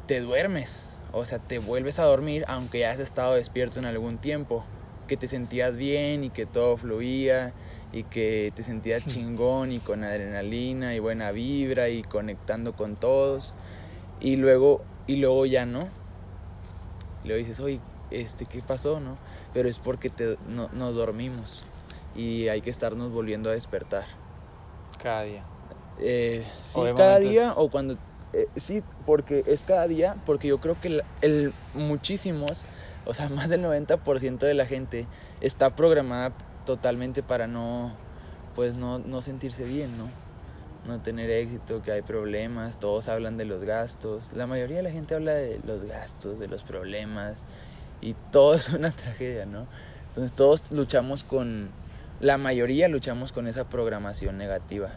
te 0.06 0.20
duermes. 0.20 0.90
O 1.12 1.24
sea, 1.24 1.38
te 1.38 1.58
vuelves 1.58 1.98
a 1.98 2.04
dormir 2.04 2.44
aunque 2.48 2.80
ya 2.80 2.90
has 2.90 3.00
estado 3.00 3.34
despierto 3.34 3.78
en 3.78 3.86
algún 3.86 4.18
tiempo. 4.18 4.64
Que 5.06 5.16
te 5.16 5.26
sentías 5.26 5.76
bien 5.76 6.24
y 6.24 6.30
que 6.30 6.44
todo 6.44 6.76
fluía 6.76 7.54
y 7.92 8.04
que 8.04 8.52
te 8.54 8.62
sentías 8.62 9.04
chingón 9.06 9.72
y 9.72 9.78
con 9.80 10.04
adrenalina 10.04 10.94
y 10.94 10.98
buena 10.98 11.32
vibra 11.32 11.88
y 11.88 12.02
conectando 12.02 12.74
con 12.74 12.96
todos. 12.96 13.54
Y 14.20 14.36
luego 14.36 14.82
y 15.06 15.16
luego 15.16 15.46
ya 15.46 15.64
no. 15.64 15.88
Y 17.24 17.28
luego 17.28 17.38
dices 17.38 17.60
oye 17.60 17.80
este 18.10 18.46
qué 18.46 18.62
pasó 18.62 19.00
no 19.00 19.18
pero 19.52 19.68
es 19.68 19.78
porque 19.78 20.10
te, 20.10 20.36
no, 20.46 20.68
nos 20.72 20.94
dormimos 20.94 21.64
y 22.14 22.48
hay 22.48 22.60
que 22.60 22.70
estarnos 22.70 23.12
volviendo 23.12 23.50
a 23.50 23.52
despertar. 23.52 24.04
Cada 25.02 25.22
día. 25.22 25.44
Eh, 26.00 26.46
sí 26.62 26.80
cada 26.96 27.18
día 27.18 27.54
o 27.56 27.70
cuando 27.70 27.96
eh, 28.32 28.48
sí 28.56 28.82
porque 29.06 29.42
es 29.46 29.64
cada 29.64 29.86
día 29.86 30.16
porque 30.26 30.48
yo 30.48 30.58
creo 30.58 30.80
que 30.80 30.88
el, 30.88 31.02
el 31.22 31.52
muchísimos 31.74 32.64
o 33.08 33.14
sea 33.14 33.28
más 33.30 33.48
del 33.48 33.62
90% 33.62 34.38
de 34.38 34.54
la 34.54 34.66
gente 34.66 35.06
está 35.40 35.74
programada 35.74 36.32
totalmente 36.68 37.22
para 37.22 37.46
no, 37.46 37.92
pues 38.54 38.74
no, 38.74 38.98
no 38.98 39.22
sentirse 39.22 39.64
bien, 39.64 39.96
¿no? 39.96 40.10
No 40.86 41.00
tener 41.00 41.30
éxito, 41.30 41.82
que 41.82 41.92
hay 41.92 42.02
problemas, 42.02 42.78
todos 42.78 43.08
hablan 43.08 43.38
de 43.38 43.46
los 43.46 43.64
gastos, 43.64 44.32
la 44.34 44.46
mayoría 44.46 44.76
de 44.76 44.82
la 44.82 44.90
gente 44.90 45.14
habla 45.14 45.32
de 45.32 45.60
los 45.64 45.84
gastos, 45.84 46.38
de 46.38 46.46
los 46.46 46.64
problemas, 46.64 47.44
y 48.02 48.14
todo 48.30 48.54
es 48.56 48.68
una 48.68 48.90
tragedia, 48.90 49.46
¿no? 49.46 49.66
Entonces 50.08 50.34
todos 50.34 50.70
luchamos 50.70 51.24
con, 51.24 51.70
la 52.20 52.36
mayoría 52.36 52.88
luchamos 52.88 53.32
con 53.32 53.48
esa 53.48 53.64
programación 53.64 54.36
negativa, 54.36 54.90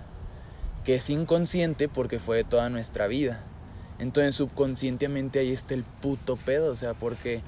que 0.86 0.96
es 0.96 1.10
inconsciente 1.10 1.88
porque 1.88 2.20
fue 2.20 2.38
de 2.38 2.44
toda 2.44 2.70
nuestra 2.70 3.08
vida. 3.08 3.44
Entonces 4.00 4.36
subconscientemente 4.36 5.40
ahí 5.40 5.52
está 5.52 5.74
el 5.74 5.84
puto 5.84 6.36
pedo, 6.36 6.72
o 6.72 6.76
sea, 6.76 6.94
porque 6.94 7.42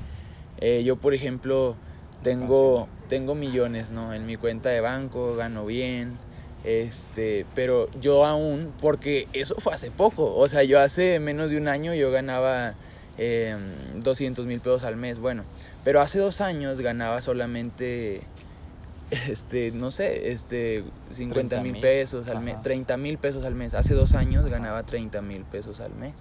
eh, 0.59 0.83
yo 0.83 0.97
por 0.97 1.13
ejemplo 1.13 1.75
tengo, 2.21 2.87
tengo 3.09 3.35
millones, 3.35 3.89
¿no? 3.89 4.13
En 4.13 4.25
mi 4.25 4.37
cuenta 4.37 4.69
de 4.69 4.79
banco, 4.79 5.35
gano 5.35 5.65
bien, 5.65 6.17
este, 6.63 7.45
pero 7.55 7.89
yo 7.99 8.25
aún, 8.25 8.71
porque 8.79 9.27
eso 9.33 9.55
fue 9.55 9.73
hace 9.73 9.91
poco, 9.91 10.35
o 10.35 10.47
sea, 10.47 10.63
yo 10.63 10.79
hace 10.79 11.19
menos 11.19 11.51
de 11.51 11.57
un 11.57 11.67
año 11.67 11.93
yo 11.93 12.11
ganaba 12.11 12.75
eh, 13.17 13.57
200 13.95 14.45
mil 14.45 14.59
pesos 14.59 14.83
al 14.83 14.95
mes, 14.95 15.19
bueno, 15.19 15.43
pero 15.83 15.99
hace 15.99 16.19
dos 16.19 16.39
años 16.39 16.79
ganaba 16.79 17.19
solamente, 17.21 18.21
este, 19.29 19.71
no 19.71 19.91
sé, 19.91 20.31
este, 20.31 20.83
50 21.11 21.61
mil 21.61 21.79
pesos 21.79 22.27
al 22.27 22.41
mes, 22.41 22.61
30 22.61 22.97
mil 22.97 23.17
pesos 23.17 23.45
al 23.45 23.55
mes, 23.55 23.73
hace 23.73 23.93
dos 23.93 24.13
años 24.13 24.49
ganaba 24.49 24.83
30 24.83 25.21
mil 25.21 25.43
pesos 25.43 25.79
al 25.79 25.93
mes. 25.93 26.15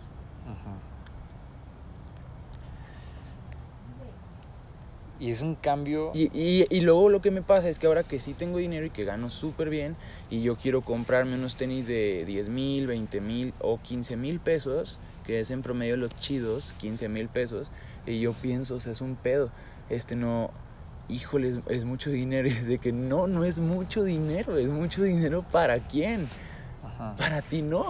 Y 5.23 5.31
es 5.31 5.41
un 5.41 5.55
cambio. 5.55 6.11
Y, 6.15 6.37
y, 6.37 6.67
y, 6.69 6.81
luego 6.81 7.09
lo 7.09 7.23
que 7.23 7.31
me 7.31 7.43
pasa 7.43 7.69
es 7.69 7.79
que 7.79 7.87
ahora 7.87 8.03
que 8.03 8.19
sí 8.19 8.35
tengo 8.35 8.59
dinero 8.59 8.87
y 8.87 8.91
que 8.91 9.05
gano 9.05 9.31
súper 9.31 9.71
bien, 9.71 9.95
y 10.31 10.43
yo 10.43 10.57
quiero 10.57 10.81
comprarme 10.83 11.37
unos 11.37 11.55
tenis 11.55 11.87
de 11.87 12.25
10 12.27 12.49
mil, 12.49 12.89
20 12.89 13.21
mil 13.21 13.55
o 13.61 13.79
15 13.81 14.17
mil 14.17 14.41
pesos, 14.41 14.99
que 15.25 15.39
es 15.39 15.53
en 15.53 15.63
promedio 15.63 15.97
los 15.97 16.11
chidos, 16.17 16.75
15 16.81 17.09
mil 17.09 17.29
pesos, 17.29 17.69
y 18.05 18.19
yo 18.19 18.33
pienso, 18.33 18.75
o 18.75 18.81
sea, 18.81 18.91
es 18.91 19.01
un 19.01 19.15
pedo. 19.15 19.51
Este 19.91 20.17
no. 20.17 20.51
Híjole, 21.09 21.49
es, 21.49 21.59
es 21.69 21.85
mucho 21.85 22.11
dinero. 22.11 22.49
Y 22.53 22.53
de 22.53 22.79
que 22.79 22.93
no, 22.93 23.27
no 23.27 23.45
es 23.45 23.59
mucho 23.59 24.03
dinero. 24.05 24.57
Es 24.57 24.69
mucho 24.69 25.03
dinero 25.03 25.45
para 25.51 25.79
quién. 25.79 26.29
Ajá. 26.85 27.15
Para 27.17 27.43
ti 27.43 27.63
no. 27.63 27.87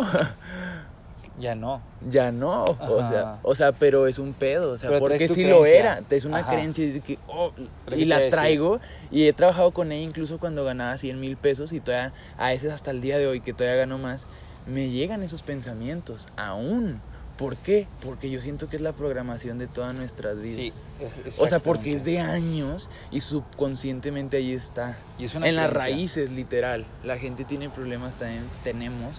Ya 1.39 1.55
no. 1.55 1.81
Ya 2.11 2.31
no, 2.31 2.65
o 2.65 3.09
sea, 3.09 3.39
o 3.43 3.55
sea, 3.55 3.73
pero 3.73 4.07
es 4.07 4.19
un 4.19 4.35
pedo, 4.35 4.73
o 4.73 4.79
sea, 4.79 4.99
porque 4.99 5.29
si 5.29 5.45
lo 5.45 5.65
era, 5.65 6.03
es 6.11 6.25
una 6.25 6.47
creencia 6.47 7.01
que, 7.01 7.19
oh, 7.27 7.53
y 7.97 8.05
la 8.05 8.29
traigo, 8.29 8.81
y 9.11 9.27
he 9.27 9.33
trabajado 9.33 9.71
con 9.71 9.93
ella 9.93 10.03
incluso 10.03 10.39
cuando 10.39 10.65
ganaba 10.65 10.97
100 10.99 11.19
mil 11.21 11.37
pesos 11.37 11.73
y 11.73 11.81
todavía, 11.81 12.13
a 12.37 12.51
veces 12.51 12.73
hasta 12.73 12.91
el 12.91 13.01
día 13.01 13.19
de 13.19 13.27
hoy 13.27 13.41
que 13.41 13.53
todavía 13.53 13.79
gano 13.79 13.99
más, 13.99 14.27
me 14.67 14.91
llegan 14.91 15.23
esos 15.23 15.43
pensamientos, 15.43 16.29
aún. 16.37 17.01
¿Por 17.43 17.57
qué? 17.57 17.89
Porque 18.03 18.31
yo 18.31 18.41
siento 18.41 18.69
que 18.69 18.77
es 18.77 18.83
la 18.83 18.93
programación 18.93 19.59
de 19.59 19.67
todas 19.67 19.95
nuestras 19.95 20.43
vidas. 20.43 20.87
Sí, 21.29 21.41
o 21.41 21.49
sea, 21.49 21.59
porque 21.59 21.93
es 21.93 22.05
de 22.05 22.21
años 22.21 22.89
y 23.11 23.21
subconscientemente 23.21 24.37
ahí 24.37 24.53
está. 24.53 24.97
Y 25.19 25.25
es 25.25 25.35
una 25.35 25.49
en 25.49 25.57
las 25.57 25.73
raíces, 25.73 26.31
literal. 26.31 26.87
La 27.03 27.19
gente 27.19 27.45
tiene 27.45 27.69
problemas 27.69 28.15
también, 28.15 28.45
tenemos, 28.63 29.17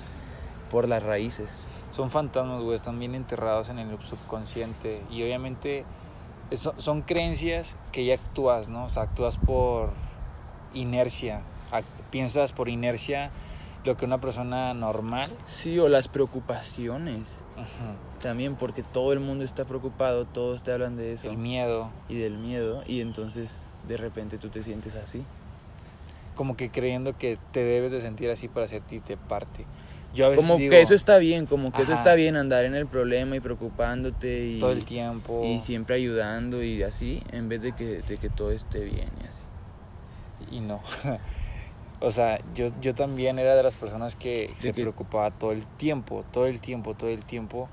por 0.71 0.87
las 0.87 1.03
raíces 1.03 1.69
son 1.93 2.09
fantasmas, 2.09 2.61
güey, 2.61 2.75
están 2.75 2.97
bien 2.97 3.13
enterrados 3.13 3.69
en 3.69 3.77
el 3.77 4.01
subconsciente 4.01 5.03
y 5.11 5.21
obviamente 5.21 5.85
son 6.51 7.03
creencias 7.03 7.75
que 7.91 8.03
ya 8.03 8.15
actúas, 8.15 8.67
¿no? 8.67 8.85
O 8.85 8.89
sea, 8.89 9.03
actúas 9.03 9.37
por 9.37 9.91
inercia, 10.73 11.41
piensas 12.09 12.51
por 12.51 12.67
inercia 12.67 13.29
lo 13.83 13.95
que 13.95 14.05
una 14.05 14.19
persona 14.19 14.73
normal. 14.73 15.29
Sí, 15.45 15.77
o 15.77 15.87
las 15.87 16.07
preocupaciones. 16.07 17.41
También 18.23 18.55
porque 18.55 18.81
todo 18.81 19.13
el 19.13 19.19
mundo 19.19 19.43
está 19.43 19.65
preocupado, 19.65 20.25
todos 20.25 20.63
te 20.63 20.71
hablan 20.71 20.97
de 20.97 21.13
eso. 21.13 21.29
El 21.29 21.37
miedo. 21.37 21.91
Y 22.09 22.15
del 22.15 22.39
miedo, 22.39 22.83
y 22.87 23.01
entonces 23.01 23.65
de 23.87 23.97
repente 23.97 24.39
tú 24.39 24.49
te 24.49 24.63
sientes 24.63 24.95
así. 24.95 25.23
Como 26.33 26.57
que 26.57 26.71
creyendo 26.71 27.15
que 27.15 27.37
te 27.51 27.63
debes 27.63 27.91
de 27.91 28.01
sentir 28.01 28.31
así 28.31 28.47
para 28.47 28.67
sentirte 28.67 29.17
parte 29.17 29.67
como 30.35 30.57
que 30.57 30.81
eso 30.81 30.93
está 30.93 31.17
bien, 31.17 31.45
como 31.45 31.71
que 31.71 31.81
eso 31.81 31.93
está 31.93 32.13
bien 32.15 32.35
andar 32.35 32.65
en 32.65 32.75
el 32.75 32.85
problema 32.85 33.35
y 33.35 33.39
preocupándote 33.39 34.45
y 34.45 34.59
todo 34.59 34.71
el 34.71 34.85
tiempo 34.85 35.43
y 35.45 35.59
siempre 35.61 35.95
ayudando 35.95 36.63
y 36.63 36.83
así, 36.83 37.21
en 37.31 37.49
vez 37.49 37.61
de 37.61 37.71
que, 37.71 38.01
de 38.01 38.17
que 38.17 38.29
todo 38.29 38.51
esté 38.51 38.83
bien 38.83 39.09
y 39.23 39.27
así. 39.27 39.41
Y 40.51 40.59
no. 40.59 40.81
o 41.99 42.11
sea, 42.11 42.39
yo, 42.53 42.67
yo 42.79 42.93
también 42.93 43.39
era 43.39 43.55
de 43.55 43.63
las 43.63 43.75
personas 43.75 44.15
que 44.15 44.53
se 44.59 44.73
preocupaba 44.73 45.31
todo 45.31 45.51
el 45.51 45.65
tiempo, 45.65 46.23
todo 46.31 46.45
el 46.45 46.59
tiempo, 46.59 46.93
todo 46.93 47.09
el 47.09 47.25
tiempo. 47.25 47.69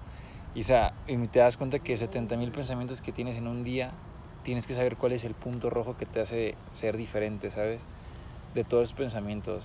Y, 0.54 0.64
sea, 0.64 0.92
y 1.07 1.16
te 1.28 1.38
das 1.38 1.57
cuenta 1.57 1.78
que 1.78 1.97
70 1.97 2.37
mil 2.37 2.50
pensamientos 2.50 3.00
que 3.00 3.12
tienes 3.12 3.37
en 3.37 3.47
un 3.47 3.62
día, 3.62 3.92
tienes 4.42 4.66
que 4.66 4.75
saber 4.75 4.97
cuál 4.97 5.12
es 5.12 5.25
el 5.25 5.35
punto 5.35 5.71
rojo 5.71 5.97
que 5.97 6.07
te 6.07 6.21
hace 6.21 6.54
ser 6.73 6.97
diferente, 6.97 7.50
¿sabes? 7.50 7.83
De 8.54 8.64
todos 8.64 8.85
esos 8.85 8.97
pensamientos. 8.97 9.64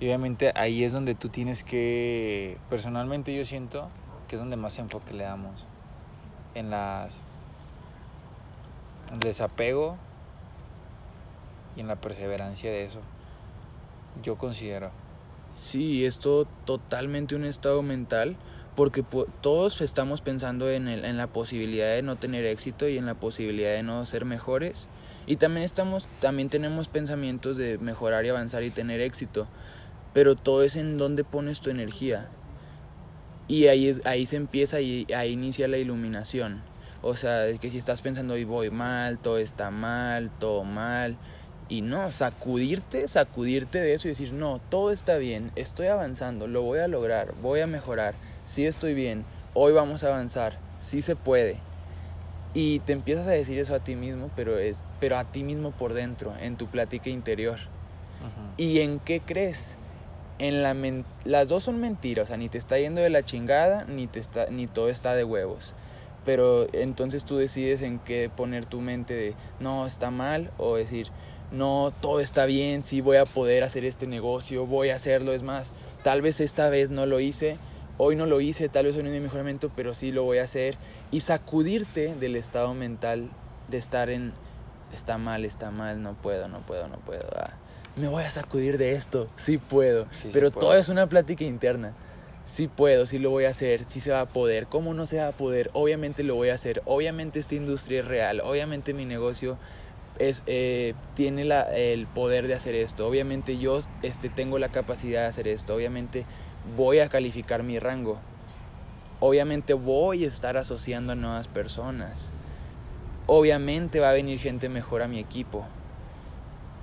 Y 0.00 0.06
obviamente 0.06 0.52
ahí 0.54 0.84
es 0.84 0.92
donde 0.92 1.14
tú 1.14 1.28
tienes 1.28 1.62
que, 1.62 2.56
personalmente 2.70 3.36
yo 3.36 3.44
siento 3.44 3.90
que 4.26 4.36
es 4.36 4.40
donde 4.40 4.56
más 4.56 4.78
enfoque 4.78 5.12
le 5.12 5.24
damos. 5.24 5.66
En 6.54 6.70
las... 6.70 7.20
En 9.08 9.14
el 9.14 9.20
desapego 9.20 9.96
y 11.76 11.80
en 11.80 11.88
la 11.88 11.96
perseverancia 11.96 12.70
de 12.70 12.84
eso. 12.84 13.00
Yo 14.22 14.38
considero. 14.38 14.90
Sí, 15.54 16.06
es 16.06 16.20
todo 16.20 16.46
totalmente 16.64 17.34
un 17.34 17.44
estado 17.44 17.82
mental 17.82 18.36
porque 18.80 19.04
todos 19.42 19.82
estamos 19.82 20.22
pensando 20.22 20.70
en, 20.70 21.18
la 21.18 21.26
posibilidad 21.26 21.94
de 21.94 22.00
no 22.00 22.16
tener 22.16 22.46
éxito 22.46 22.88
y 22.88 22.96
en 22.96 23.04
la 23.04 23.12
posibilidad 23.12 23.72
de 23.74 23.82
no 23.82 24.06
ser 24.06 24.24
mejores. 24.24 24.88
Y 25.26 25.36
también 25.36 25.64
estamos 25.64 26.06
también 26.18 26.48
tenemos 26.48 26.88
pensamientos 26.88 27.58
de 27.58 27.76
mejorar 27.76 28.24
y 28.24 28.30
avanzar 28.30 28.62
y 28.62 28.70
tener 28.70 29.02
éxito. 29.02 29.46
Pero 30.14 30.34
todo 30.34 30.62
es 30.62 30.76
en 30.76 30.96
dónde 30.96 31.24
pones 31.24 31.60
tu 31.60 31.68
energía. 31.68 32.30
Y 33.48 33.66
ahí 33.66 33.94
ahí 34.06 34.24
se 34.24 34.36
empieza 34.36 34.80
y 34.80 35.06
ahí 35.14 35.32
inicia 35.32 35.68
la 35.68 35.76
iluminación. 35.76 36.62
O 37.02 37.18
sea 37.18 37.52
que 37.58 37.70
si 37.70 37.76
estás 37.76 38.00
pensando 38.00 38.32
hoy 38.32 38.44
voy 38.44 38.70
mal 38.70 39.18
todo 39.18 39.36
está 39.36 39.70
mal 39.70 40.30
todo 40.38 40.64
mal 40.64 41.18
y 41.70 41.82
no, 41.82 42.10
sacudirte, 42.10 43.06
sacudirte 43.06 43.78
de 43.80 43.94
eso 43.94 44.08
y 44.08 44.10
decir, 44.10 44.32
no, 44.32 44.60
todo 44.70 44.90
está 44.90 45.18
bien, 45.18 45.52
estoy 45.54 45.86
avanzando, 45.86 46.48
lo 46.48 46.62
voy 46.62 46.80
a 46.80 46.88
lograr, 46.88 47.32
voy 47.40 47.60
a 47.60 47.68
mejorar, 47.68 48.16
sí 48.50 48.66
estoy 48.66 48.94
bien, 48.94 49.24
hoy 49.54 49.72
vamos 49.72 50.02
a 50.02 50.08
avanzar, 50.08 50.58
sí 50.80 51.02
se 51.02 51.14
puede. 51.14 51.58
Y 52.52 52.80
te 52.80 52.92
empiezas 52.92 53.28
a 53.28 53.30
decir 53.30 53.60
eso 53.60 53.76
a 53.76 53.78
ti 53.78 53.94
mismo, 53.94 54.28
pero, 54.34 54.58
es, 54.58 54.82
pero 54.98 55.16
a 55.18 55.24
ti 55.24 55.44
mismo 55.44 55.70
por 55.70 55.94
dentro, 55.94 56.34
en 56.40 56.56
tu 56.56 56.66
plática 56.66 57.10
interior. 57.10 57.60
¿Y 58.56 58.80
en 58.80 58.98
qué 58.98 59.20
crees? 59.20 59.76
En 60.40 60.62
la 60.62 60.74
las 61.24 61.48
dos 61.48 61.62
son 61.62 61.78
mentiras, 61.78 62.24
o 62.24 62.26
sea, 62.26 62.38
ni 62.38 62.48
te 62.48 62.58
está 62.58 62.76
yendo 62.76 63.00
de 63.00 63.08
la 63.08 63.22
chingada, 63.22 63.84
ni, 63.84 64.08
te 64.08 64.18
está, 64.18 64.46
ni 64.50 64.66
todo 64.66 64.88
está 64.88 65.14
de 65.14 65.22
huevos. 65.22 65.76
Pero 66.24 66.66
entonces 66.72 67.24
tú 67.24 67.36
decides 67.36 67.82
en 67.82 68.00
qué 68.00 68.30
poner 68.34 68.66
tu 68.66 68.80
mente 68.80 69.14
de, 69.14 69.34
no, 69.60 69.86
está 69.86 70.10
mal, 70.10 70.50
o 70.58 70.74
decir, 70.74 71.06
no, 71.52 71.92
todo 72.00 72.18
está 72.18 72.46
bien, 72.46 72.82
sí 72.82 73.00
voy 73.00 73.18
a 73.18 73.26
poder 73.26 73.62
hacer 73.62 73.84
este 73.84 74.08
negocio, 74.08 74.66
voy 74.66 74.90
a 74.90 74.96
hacerlo, 74.96 75.32
es 75.32 75.44
más, 75.44 75.70
tal 76.02 76.20
vez 76.20 76.40
esta 76.40 76.68
vez 76.68 76.90
no 76.90 77.06
lo 77.06 77.20
hice, 77.20 77.56
hoy 78.02 78.16
no 78.16 78.24
lo 78.24 78.40
hice, 78.40 78.70
tal 78.70 78.86
vez 78.86 78.96
hoy 78.96 79.02
no 79.02 79.10
mi 79.10 79.20
mejoramiento, 79.20 79.70
pero 79.76 79.92
sí 79.92 80.10
lo 80.10 80.22
voy 80.22 80.38
a 80.38 80.44
hacer 80.44 80.76
y 81.10 81.20
sacudirte 81.20 82.14
del 82.14 82.34
estado 82.34 82.72
mental 82.72 83.28
de 83.68 83.76
estar 83.76 84.08
en, 84.08 84.32
está 84.90 85.18
mal, 85.18 85.44
está 85.44 85.70
mal, 85.70 86.02
no 86.02 86.14
puedo, 86.14 86.48
no 86.48 86.60
puedo, 86.60 86.88
no 86.88 86.96
puedo, 86.96 87.28
ah, 87.36 87.50
me 87.96 88.08
voy 88.08 88.24
a 88.24 88.30
sacudir 88.30 88.78
de 88.78 88.94
esto, 88.94 89.28
sí 89.36 89.58
puedo, 89.58 90.06
pero 90.32 90.50
todo 90.50 90.74
es 90.74 90.88
una 90.88 91.08
plática 91.08 91.44
interna. 91.44 91.92
Sí 92.46 92.66
puedo, 92.66 93.06
sí 93.06 93.20
lo 93.20 93.30
voy 93.30 93.44
a 93.44 93.50
hacer, 93.50 93.84
sí 93.84 94.00
se 94.00 94.10
va 94.10 94.22
a 94.22 94.26
poder. 94.26 94.66
¿Cómo 94.66 94.92
no 94.92 95.06
se 95.06 95.18
va 95.18 95.28
a 95.28 95.32
poder? 95.32 95.70
Obviamente 95.72 96.24
lo 96.24 96.34
voy 96.34 96.48
a 96.48 96.54
hacer. 96.54 96.82
Obviamente 96.84 97.38
esta 97.38 97.54
industria 97.54 98.00
es 98.00 98.08
real. 98.08 98.40
Obviamente 98.40 98.92
mi 98.92 99.04
negocio 99.04 99.56
es, 100.18 100.42
eh, 100.46 100.94
tiene 101.14 101.44
la, 101.44 101.62
el 101.62 102.08
poder 102.08 102.48
de 102.48 102.54
hacer 102.54 102.74
esto. 102.74 103.06
Obviamente 103.06 103.58
yo 103.58 103.80
este, 104.02 104.30
tengo 104.30 104.58
la 104.58 104.70
capacidad 104.70 105.20
de 105.20 105.26
hacer 105.28 105.46
esto. 105.46 105.76
Obviamente 105.76 106.24
voy 106.76 107.00
a 107.00 107.08
calificar 107.08 107.62
mi 107.62 107.78
rango. 107.78 108.18
Obviamente 109.20 109.74
voy 109.74 110.24
a 110.24 110.28
estar 110.28 110.56
asociando 110.56 111.12
a 111.12 111.14
nuevas 111.14 111.48
personas. 111.48 112.32
Obviamente 113.26 114.00
va 114.00 114.10
a 114.10 114.12
venir 114.12 114.38
gente 114.38 114.68
mejor 114.68 115.02
a 115.02 115.08
mi 115.08 115.18
equipo. 115.18 115.64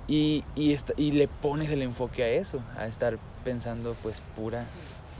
Y, 0.06 0.44
y, 0.54 0.76
y 0.96 1.12
le 1.12 1.28
pones 1.28 1.70
el 1.70 1.82
enfoque 1.82 2.22
a 2.22 2.28
eso, 2.28 2.60
a 2.78 2.86
estar 2.86 3.18
pensando 3.44 3.94
pues 4.02 4.22
pura 4.34 4.64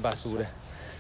basura, 0.00 0.50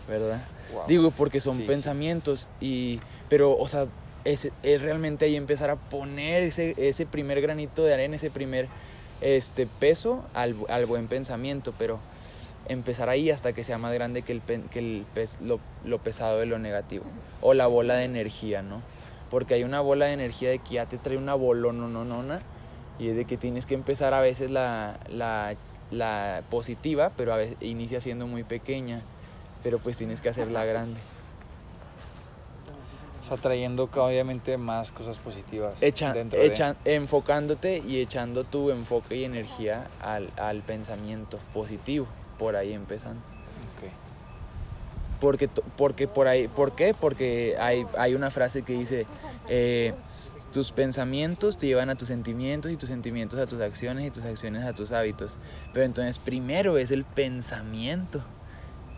¿verdad? 0.08 0.42
Digo 0.86 1.10
porque 1.10 1.40
son 1.40 1.58
pensamientos 1.62 2.48
y 2.60 3.00
pero 3.28 3.56
o 3.56 3.68
sea, 3.68 3.86
es, 4.24 4.50
realmente 4.62 5.24
ahí 5.24 5.36
empezar 5.36 5.70
a 5.70 5.76
poner 5.76 6.42
ese, 6.42 6.74
ese 6.76 7.06
primer 7.06 7.40
granito 7.40 7.84
de 7.84 7.94
arena, 7.94 8.16
ese 8.16 8.30
primer 8.30 8.68
este, 9.20 9.66
peso 9.66 10.24
al, 10.34 10.56
al 10.68 10.86
buen 10.86 11.08
pensamiento, 11.08 11.72
pero 11.78 11.98
empezar 12.68 13.08
ahí 13.08 13.30
hasta 13.30 13.52
que 13.52 13.64
sea 13.64 13.78
más 13.78 13.92
grande 13.92 14.22
que, 14.22 14.32
el, 14.32 14.42
que 14.42 14.78
el 14.78 15.06
lo, 15.40 15.60
lo, 15.84 15.98
pesado 15.98 16.38
de 16.38 16.46
lo 16.46 16.58
negativo. 16.58 17.04
O 17.40 17.54
la 17.54 17.66
bola 17.66 17.94
de 17.94 18.04
energía, 18.04 18.62
¿no? 18.62 18.82
Porque 19.30 19.54
hay 19.54 19.64
una 19.64 19.80
bola 19.80 20.06
de 20.06 20.12
energía 20.12 20.50
de 20.50 20.58
que 20.58 20.74
ya 20.74 20.86
te 20.86 20.98
trae 20.98 21.16
una 21.16 21.34
bolononona 21.34 22.40
y 22.98 23.08
es 23.08 23.16
de 23.16 23.24
que 23.24 23.36
tienes 23.36 23.66
que 23.66 23.74
empezar 23.74 24.14
a 24.14 24.20
veces 24.20 24.50
la, 24.50 24.98
la, 25.08 25.54
la 25.90 26.42
positiva, 26.50 27.12
pero 27.16 27.32
a 27.32 27.36
veces 27.36 27.56
inicia 27.60 28.00
siendo 28.00 28.26
muy 28.26 28.44
pequeña, 28.44 29.02
pero 29.62 29.78
pues 29.78 29.96
tienes 29.96 30.20
que 30.20 30.28
hacerla 30.28 30.64
grande 30.64 30.98
atrayendo 33.30 33.88
obviamente 33.94 34.56
más 34.56 34.92
cosas 34.92 35.18
positivas. 35.18 35.74
Echa, 35.82 36.14
Enfocándote 36.84 37.82
y 37.86 38.00
echando 38.00 38.44
tu 38.44 38.70
enfoque 38.70 39.16
y 39.16 39.24
energía 39.24 39.88
al, 40.00 40.30
al 40.36 40.62
pensamiento 40.62 41.38
positivo, 41.52 42.06
por 42.38 42.56
ahí 42.56 42.72
empezando. 42.72 43.20
Okay. 43.76 43.90
Porque, 45.20 45.48
porque 45.76 46.08
por 46.08 46.28
ahí, 46.28 46.48
¿Por 46.48 46.72
qué? 46.72 46.94
Porque 46.94 47.56
hay, 47.58 47.86
hay 47.98 48.14
una 48.14 48.30
frase 48.30 48.62
que 48.62 48.74
dice, 48.74 49.06
eh, 49.48 49.94
tus 50.52 50.72
pensamientos 50.72 51.58
te 51.58 51.66
llevan 51.66 51.90
a 51.90 51.94
tus 51.94 52.08
sentimientos 52.08 52.72
y 52.72 52.76
tus 52.76 52.88
sentimientos 52.88 53.38
a 53.38 53.46
tus 53.46 53.60
acciones 53.60 54.06
y 54.06 54.10
tus 54.10 54.24
acciones 54.24 54.64
a 54.64 54.72
tus 54.72 54.92
hábitos. 54.92 55.36
Pero 55.72 55.84
entonces 55.84 56.18
primero 56.18 56.78
es 56.78 56.90
el 56.90 57.04
pensamiento. 57.04 58.22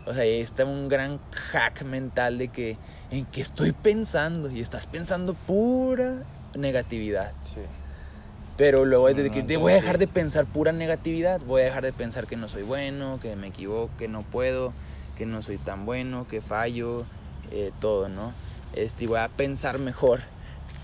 O 0.05 0.13
sea, 0.13 0.23
ahí 0.23 0.41
está 0.41 0.65
un 0.65 0.87
gran 0.87 1.19
hack 1.31 1.83
mental 1.83 2.37
de 2.37 2.47
que 2.47 2.77
en 3.11 3.25
qué 3.25 3.41
estoy 3.41 3.71
pensando 3.71 4.49
y 4.49 4.61
estás 4.61 4.87
pensando 4.87 5.33
pura 5.33 6.23
negatividad. 6.55 7.33
Sí. 7.41 7.59
Pero 8.61 8.85
luego 8.85 9.09
es 9.09 9.15
de 9.15 9.31
que 9.31 9.57
voy 9.57 9.71
a 9.71 9.75
dejar 9.77 9.97
de 9.97 10.05
pensar 10.05 10.45
pura 10.45 10.71
negatividad, 10.71 11.41
voy 11.41 11.63
a 11.63 11.65
dejar 11.65 11.83
de 11.83 11.93
pensar 11.93 12.27
que 12.27 12.35
no 12.35 12.47
soy 12.47 12.61
bueno, 12.61 13.17
que 13.19 13.35
me 13.35 13.47
equivoco, 13.47 13.89
que 13.97 14.07
no 14.07 14.21
puedo, 14.21 14.71
que 15.17 15.25
no 15.25 15.41
soy 15.41 15.57
tan 15.57 15.83
bueno, 15.87 16.27
que 16.27 16.41
fallo, 16.41 17.03
eh, 17.49 17.71
todo, 17.79 18.07
¿no? 18.07 18.33
Este, 18.73 19.05
y 19.05 19.07
voy 19.07 19.17
a 19.17 19.29
pensar 19.29 19.79
mejor 19.79 20.19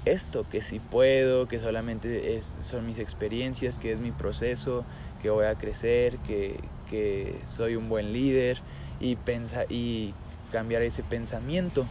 esto, 0.05 0.43
que 0.49 0.63
sí 0.63 0.79
puedo, 0.79 1.47
que 1.47 1.59
solamente 1.59 2.35
es, 2.35 2.55
son 2.63 2.87
mis 2.87 2.97
experiencias, 2.97 3.77
que 3.77 3.91
es 3.91 3.99
mi 3.99 4.11
proceso, 4.11 4.83
que 5.21 5.29
voy 5.29 5.45
a 5.45 5.53
crecer, 5.53 6.17
que, 6.25 6.59
que 6.89 7.37
soy 7.47 7.75
un 7.75 7.89
buen 7.89 8.11
líder 8.11 8.57
y, 8.99 9.17
pensa, 9.17 9.65
y 9.69 10.15
cambiar 10.51 10.81
ese 10.81 11.03
pensamiento 11.03 11.85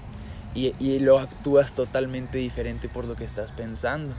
y, 0.53 0.75
y, 0.81 0.99
lo 0.99 1.20
actúas 1.20 1.75
totalmente 1.75 2.38
diferente 2.38 2.88
por 2.88 3.05
lo 3.05 3.14
que 3.14 3.22
estás 3.22 3.53
pensando. 3.53 4.16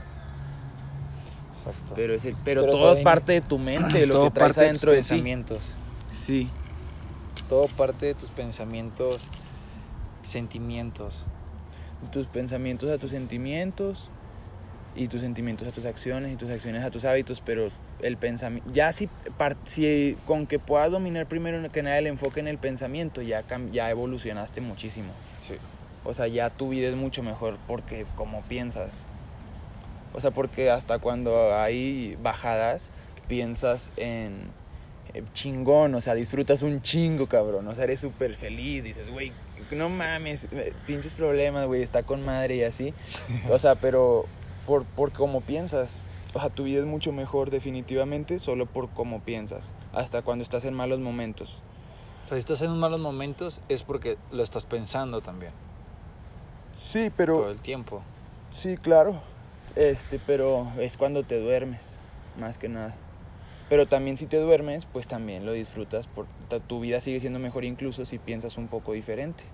Exacto. 1.58 1.94
Pero, 1.94 2.14
es 2.14 2.24
el, 2.24 2.36
pero, 2.44 2.66
todo 2.66 2.96
es 2.96 3.02
parte 3.02 3.32
de 3.32 3.40
tu 3.40 3.58
mente, 3.58 4.06
lo 4.06 4.24
que 4.24 4.30
traes 4.30 4.56
adentro 4.58 4.92
de, 4.92 4.98
tus 4.98 5.08
pensamientos. 5.08 5.58
Sí. 6.12 6.48
Todo 7.48 7.66
parte 7.66 8.06
de 8.06 8.14
tus 8.14 8.30
pensamientos, 8.30 9.28
sentimientos. 10.22 11.26
Tus 12.12 12.26
pensamientos 12.26 12.90
a 12.90 12.98
tus 12.98 13.10
sentimientos 13.10 14.10
y 14.94 15.08
tus 15.08 15.20
sentimientos 15.20 15.66
a 15.66 15.72
tus 15.72 15.84
acciones 15.84 16.32
y 16.32 16.36
tus 16.36 16.50
acciones 16.50 16.84
a 16.84 16.90
tus 16.90 17.04
hábitos, 17.04 17.40
pero 17.40 17.70
el 18.00 18.16
pensamiento, 18.16 18.70
ya 18.72 18.92
si, 18.92 19.08
si 19.64 20.16
con 20.26 20.46
que 20.46 20.58
puedas 20.58 20.90
dominar 20.90 21.26
primero 21.26 21.70
que 21.70 21.82
nada 21.82 21.98
el 21.98 22.06
enfoque 22.06 22.40
en 22.40 22.48
el 22.48 22.58
pensamiento, 22.58 23.22
ya, 23.22 23.44
ya 23.72 23.90
evolucionaste 23.90 24.60
muchísimo. 24.60 25.12
Sí. 25.38 25.54
O 26.04 26.14
sea, 26.14 26.26
ya 26.26 26.50
tu 26.50 26.70
vida 26.70 26.88
es 26.88 26.96
mucho 26.96 27.22
mejor 27.22 27.58
porque 27.66 28.06
como 28.14 28.42
piensas. 28.42 29.06
O 30.14 30.20
sea, 30.20 30.30
porque 30.30 30.70
hasta 30.70 30.98
cuando 30.98 31.54
hay 31.56 32.16
bajadas, 32.22 32.90
piensas 33.28 33.90
en 33.96 34.50
chingón, 35.32 35.94
o 35.94 36.00
sea, 36.00 36.14
disfrutas 36.14 36.62
un 36.62 36.82
chingo, 36.82 37.26
cabrón. 37.26 37.66
O 37.68 37.74
sea, 37.74 37.84
eres 37.84 38.00
súper 38.00 38.34
feliz, 38.34 38.84
dices, 38.84 39.10
güey, 39.10 39.32
no 39.70 39.88
mames, 39.88 40.48
eh, 40.52 40.72
pinches 40.86 41.14
problemas, 41.14 41.66
güey, 41.66 41.82
está 41.82 42.02
con 42.02 42.24
madre 42.24 42.56
y 42.56 42.62
así. 42.62 42.94
O 43.50 43.58
sea, 43.58 43.74
pero 43.74 44.26
por, 44.66 44.84
por 44.84 45.12
cómo 45.12 45.40
piensas. 45.40 46.00
O 46.34 46.40
sea, 46.40 46.50
tu 46.50 46.64
vida 46.64 46.80
es 46.80 46.84
mucho 46.84 47.12
mejor 47.12 47.50
definitivamente 47.50 48.38
solo 48.38 48.66
por 48.66 48.90
cómo 48.90 49.20
piensas, 49.20 49.72
hasta 49.92 50.22
cuando 50.22 50.42
estás 50.42 50.64
en 50.64 50.74
malos 50.74 51.00
momentos. 51.00 51.62
O 52.26 52.28
sea, 52.28 52.36
si 52.36 52.40
estás 52.40 52.60
en 52.60 52.76
malos 52.76 53.00
momentos 53.00 53.62
es 53.70 53.82
porque 53.82 54.18
lo 54.30 54.42
estás 54.42 54.66
pensando 54.66 55.22
también. 55.22 55.52
Sí, 56.72 57.10
pero... 57.16 57.36
Todo 57.36 57.50
el 57.50 57.60
tiempo. 57.60 58.02
Sí, 58.50 58.76
claro. 58.76 59.22
Este, 59.78 60.18
pero 60.18 60.66
es 60.80 60.96
cuando 60.96 61.22
te 61.22 61.38
duermes, 61.38 62.00
más 62.36 62.58
que 62.58 62.68
nada. 62.68 62.96
Pero 63.68 63.86
también 63.86 64.16
si 64.16 64.26
te 64.26 64.36
duermes, 64.36 64.86
pues 64.86 65.06
también 65.06 65.46
lo 65.46 65.52
disfrutas. 65.52 66.08
Por, 66.08 66.26
tu 66.66 66.80
vida 66.80 67.00
sigue 67.00 67.20
siendo 67.20 67.38
mejor 67.38 67.64
incluso 67.64 68.04
si 68.04 68.18
piensas 68.18 68.56
un 68.56 68.66
poco 68.66 68.94
diferente. 68.94 69.44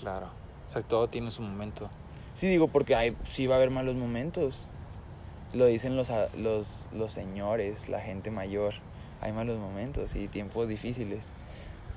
Claro. 0.00 0.30
O 0.66 0.70
sea, 0.70 0.80
todo 0.80 1.06
tiene 1.06 1.30
su 1.30 1.42
momento. 1.42 1.90
Sí, 2.32 2.46
digo, 2.46 2.68
porque 2.68 2.94
hay, 2.94 3.14
sí 3.24 3.46
va 3.46 3.56
a 3.56 3.58
haber 3.58 3.68
malos 3.68 3.96
momentos. 3.96 4.68
Lo 5.52 5.66
dicen 5.66 5.94
los, 5.94 6.10
los, 6.34 6.88
los 6.94 7.12
señores, 7.12 7.90
la 7.90 8.00
gente 8.00 8.30
mayor. 8.30 8.72
Hay 9.20 9.32
malos 9.32 9.58
momentos 9.58 10.16
y 10.16 10.28
tiempos 10.28 10.66
difíciles. 10.66 11.34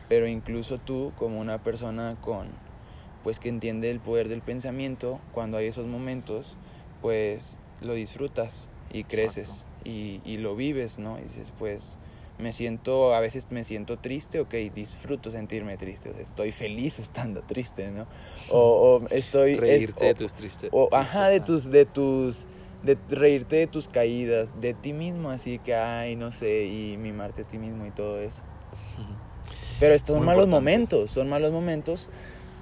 Pero 0.09 0.27
incluso 0.27 0.77
tú, 0.77 1.13
como 1.17 1.39
una 1.39 1.59
persona 1.59 2.17
con, 2.19 2.49
pues 3.23 3.39
que 3.39 3.49
entiende 3.49 3.89
el 3.89 3.99
poder 3.99 4.27
del 4.29 4.41
pensamiento, 4.41 5.19
cuando 5.31 5.57
hay 5.57 5.67
esos 5.67 5.87
momentos, 5.87 6.57
pues 7.01 7.57
lo 7.81 7.93
disfrutas 7.93 8.69
y 8.91 9.03
creces 9.05 9.65
y, 9.83 10.21
y, 10.25 10.37
lo 10.37 10.55
vives, 10.55 10.99
¿no? 10.99 11.19
Y 11.19 11.23
dices, 11.23 11.53
pues, 11.57 11.97
me 12.37 12.53
siento, 12.53 13.13
a 13.13 13.19
veces 13.19 13.47
me 13.49 13.63
siento 13.63 13.97
triste, 13.97 14.39
ok, 14.39 14.53
disfruto 14.73 15.31
sentirme 15.31 15.77
triste, 15.77 16.09
o 16.09 16.13
sea, 16.13 16.21
estoy 16.21 16.51
feliz 16.51 16.99
estando 16.99 17.41
triste, 17.41 17.89
¿no? 17.91 18.07
O, 18.49 19.01
estoy... 19.09 19.55
Reírte 19.55 20.05
de 20.05 20.15
tus 20.15 20.33
tristes. 20.33 20.69
O, 20.71 20.89
ajá, 20.91 21.29
de 21.29 21.39
tus, 21.39 21.71
de 21.71 21.85
tus, 21.85 22.47
de 22.83 22.97
reírte 23.09 23.57
de 23.57 23.67
tus 23.67 23.87
caídas, 23.87 24.59
de 24.59 24.73
ti 24.73 24.93
mismo, 24.93 25.29
así 25.29 25.59
que, 25.59 25.75
ay, 25.75 26.15
no 26.15 26.31
sé, 26.31 26.65
y 26.65 26.97
mimarte 26.97 27.43
a 27.43 27.45
ti 27.45 27.57
mismo 27.57 27.85
y 27.85 27.91
todo 27.91 28.19
eso. 28.19 28.43
Pero 29.79 29.95
estos 29.95 30.15
son 30.15 30.25
malos 30.25 30.47
momentos, 30.47 31.11
son 31.11 31.29
malos 31.29 31.51
momentos. 31.51 32.07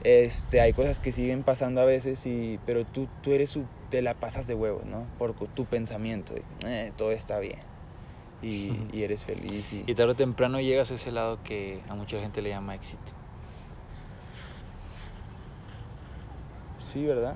Este, 0.03 0.61
hay 0.61 0.73
cosas 0.73 0.99
que 0.99 1.11
siguen 1.11 1.43
pasando 1.43 1.81
a 1.81 1.85
veces, 1.85 2.25
y, 2.25 2.59
pero 2.65 2.85
tú, 2.85 3.07
tú 3.21 3.31
eres 3.31 3.51
su, 3.51 3.65
te 3.89 4.01
la 4.01 4.15
pasas 4.15 4.47
de 4.47 4.55
huevos, 4.55 4.85
¿no? 4.85 5.05
Por 5.19 5.33
tu 5.33 5.65
pensamiento, 5.65 6.33
eh, 6.65 6.91
todo 6.97 7.11
está 7.11 7.39
bien. 7.39 7.59
Y, 8.41 8.71
y 8.91 9.03
eres 9.03 9.25
feliz. 9.25 9.71
Y... 9.71 9.83
y 9.85 9.93
tarde 9.93 10.13
o 10.13 10.15
temprano 10.15 10.59
llegas 10.59 10.89
a 10.89 10.95
ese 10.95 11.11
lado 11.11 11.43
que 11.43 11.81
a 11.89 11.93
mucha 11.93 12.19
gente 12.19 12.41
le 12.41 12.49
llama 12.49 12.73
éxito. 12.73 13.11
Sí, 16.79 17.05
¿verdad? 17.05 17.35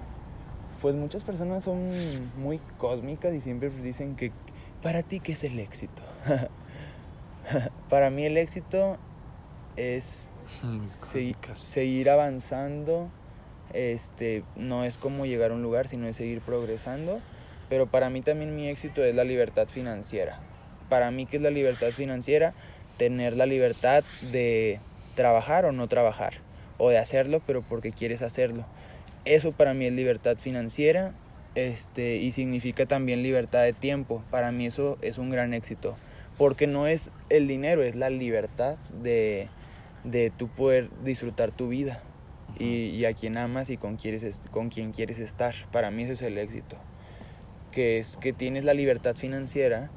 Pues 0.82 0.96
muchas 0.96 1.24
personas 1.24 1.64
son 1.64 1.92
muy 2.38 2.60
cósmicas 2.78 3.34
y 3.34 3.42
siempre 3.42 3.70
dicen 3.70 4.16
que 4.16 4.32
para 4.82 5.04
ti 5.04 5.20
qué 5.20 5.34
es 5.34 5.44
el 5.44 5.60
éxito. 5.60 6.02
para 7.90 8.10
mí 8.10 8.26
el 8.26 8.38
éxito 8.38 8.98
es 9.78 10.32
seguir 11.56 12.10
avanzando. 12.10 13.10
Este, 13.74 14.44
no 14.56 14.84
es 14.84 14.98
como 14.98 15.26
llegar 15.26 15.52
a 15.52 15.54
un 15.54 15.64
lugar, 15.64 15.88
sino 15.88 16.08
es 16.08 16.16
seguir 16.16 16.42
progresando. 16.42 17.20
Pero 17.70 17.88
para 17.88 18.10
mí 18.10 18.22
también 18.22 18.56
mi 18.56 18.68
éxito 18.68 19.04
es 19.04 19.16
la 19.16 19.24
libertad 19.24 19.68
financiera. 19.68 20.40
Para 20.90 21.12
mí, 21.12 21.26
¿qué 21.26 21.38
es 21.38 21.44
la 21.44 21.50
libertad 21.50 21.90
financiera? 21.90 22.54
Tener 22.98 23.36
la 23.36 23.46
libertad 23.46 24.04
de 24.32 24.80
trabajar 25.16 25.66
o 25.66 25.72
no 25.72 25.88
trabajar. 25.88 26.34
O 26.78 26.90
de 26.90 26.98
hacerlo, 26.98 27.42
pero 27.46 27.64
porque 27.64 27.92
quieres 27.92 28.22
hacerlo. 28.22 28.66
Eso 29.26 29.52
para 29.52 29.74
mí 29.74 29.86
es 29.86 29.94
libertad 29.94 30.38
financiera 30.38 31.14
este, 31.56 32.18
y 32.18 32.32
significa 32.32 32.86
también 32.86 33.24
libertad 33.24 33.64
de 33.64 33.74
tiempo. 33.74 34.24
Para 34.30 34.52
mí 34.52 34.68
eso 34.68 34.98
es 35.02 35.18
un 35.18 35.30
gran 35.30 35.54
éxito. 35.54 35.96
Porque 36.38 36.68
no 36.68 36.86
es 36.86 37.12
el 37.30 37.48
dinero, 37.48 37.82
es 37.82 37.96
la 37.96 38.10
libertad 38.10 38.76
de, 39.02 39.48
de 40.06 40.30
tú 40.30 40.48
poder 40.48 40.90
disfrutar 41.04 41.52
tu 41.52 41.68
vida 41.68 42.02
y, 42.60 43.04
a 43.06 43.14
quien 43.14 43.38
amas 43.38 43.70
y 43.70 43.78
con, 43.78 43.98
quieres, 43.98 44.42
con 44.52 44.70
quien 44.70 44.92
quieres 44.92 45.20
estar. 45.20 45.54
Para 45.72 45.92
mí 45.92 46.04
eso 46.04 46.14
es 46.14 46.22
el 46.22 46.38
éxito. 46.38 46.78
Que 47.72 47.98
es 47.98 48.18
que 48.18 48.32
tienes 48.32 48.64
la 48.64 48.74
libertad 48.74 49.16
financiera. 49.16 49.90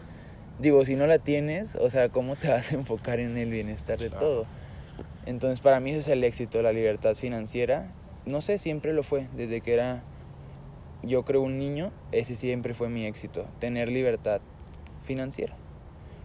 Digo, 0.58 0.84
si 0.84 0.96
no 0.96 1.06
la 1.06 1.18
tienes, 1.18 1.76
o 1.76 1.88
sea, 1.90 2.08
¿cómo 2.08 2.34
te 2.34 2.48
vas 2.52 2.72
a 2.72 2.74
enfocar 2.74 3.20
en 3.20 3.36
el 3.36 3.50
bienestar 3.50 3.98
de 3.98 4.10
todo? 4.10 4.46
Entonces, 5.26 5.60
para 5.60 5.78
mí 5.78 5.90
eso 5.90 6.00
es 6.00 6.08
el 6.08 6.24
éxito, 6.24 6.62
la 6.62 6.72
libertad 6.72 7.14
financiera. 7.14 7.92
No 8.24 8.40
sé, 8.40 8.58
siempre 8.58 8.92
lo 8.92 9.02
fue. 9.02 9.28
Desde 9.36 9.60
que 9.60 9.74
era, 9.74 10.02
yo 11.02 11.24
creo, 11.24 11.42
un 11.42 11.58
niño, 11.58 11.92
ese 12.12 12.34
siempre 12.34 12.74
fue 12.74 12.88
mi 12.88 13.06
éxito. 13.06 13.46
Tener 13.60 13.88
libertad 13.90 14.40
financiera. 15.02 15.54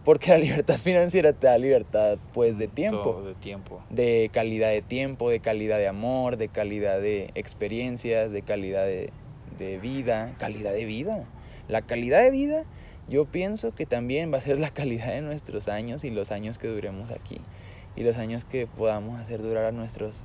Porque 0.04 0.30
la 0.30 0.38
libertad 0.38 0.76
financiera 0.76 1.32
te 1.32 1.46
da 1.46 1.56
libertad, 1.56 2.18
pues, 2.32 2.58
de 2.58 2.68
tiempo. 2.68 3.22
de 3.22 3.34
tiempo. 3.34 3.82
De 3.88 4.30
calidad 4.32 4.68
de 4.68 4.82
tiempo, 4.82 5.30
de 5.30 5.40
calidad 5.40 5.78
de 5.78 5.88
amor, 5.88 6.36
de 6.36 6.48
calidad 6.48 7.00
de 7.00 7.30
experiencias, 7.34 8.30
de 8.30 8.42
calidad 8.42 8.84
de, 8.84 9.10
de 9.58 9.78
vida. 9.78 10.34
Calidad 10.38 10.72
de 10.72 10.84
vida. 10.84 11.24
La 11.68 11.80
calidad 11.80 12.22
de 12.22 12.30
vida, 12.30 12.64
yo 13.08 13.24
pienso 13.24 13.74
que 13.74 13.86
también 13.86 14.32
va 14.32 14.38
a 14.38 14.40
ser 14.42 14.60
la 14.60 14.68
calidad 14.68 15.08
de 15.08 15.22
nuestros 15.22 15.68
años 15.68 16.04
y 16.04 16.10
los 16.10 16.30
años 16.30 16.58
que 16.58 16.68
duremos 16.68 17.10
aquí. 17.10 17.40
Y 17.96 18.02
los 18.02 18.16
años 18.18 18.44
que 18.44 18.66
podamos 18.66 19.18
hacer 19.18 19.40
durar 19.40 19.64
a 19.64 19.72
nuestros... 19.72 20.24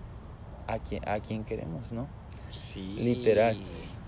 a 0.67 0.79
quien, 0.79 1.07
a 1.07 1.19
quien 1.21 1.45
queremos, 1.45 1.93
¿no? 1.93 2.07
Sí. 2.51 2.95
Literal. 2.97 3.61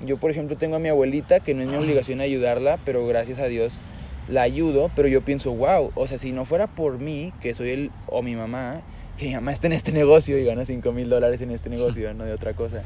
Yo, 0.04 0.18
por 0.18 0.32
ejemplo, 0.32 0.58
tengo 0.58 0.76
a 0.76 0.80
mi 0.80 0.90
abuelita, 0.90 1.40
que 1.40 1.54
no 1.54 1.62
es 1.62 1.68
mi 1.70 1.78
obligación 1.78 2.22
ayudarla, 2.22 2.80
pero 2.84 3.06
gracias 3.06 3.40
a 3.40 3.46
Dios 3.46 3.80
la 4.28 4.44
ayudo, 4.44 4.92
pero 4.96 5.08
yo 5.08 5.22
pienso, 5.22 5.52
wow, 5.54 5.92
o 5.96 6.08
sea, 6.08 6.18
si 6.18 6.32
no 6.32 6.46
fuera 6.46 6.68
por 6.68 7.00
mí, 7.00 7.34
que 7.42 7.54
soy 7.54 7.72
el, 7.72 7.92
o 8.08 8.22
mi 8.22 8.36
mamá, 8.36 8.82
que 9.18 9.28
mi 9.28 9.36
mamá 9.36 9.52
está 9.52 9.68
en 9.68 9.74
este 9.74 9.92
negocio 9.92 10.38
y 10.38 10.46
gana 10.46 10.66
5 10.66 10.92
mil 10.92 11.10
dólares 11.10 11.42
en 11.42 11.52
este 11.52 11.70
negocio, 11.70 12.14
no 12.14 12.24
de 12.24 12.34
otra 12.34 12.54
cosa, 12.54 12.84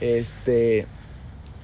este, 0.00 0.86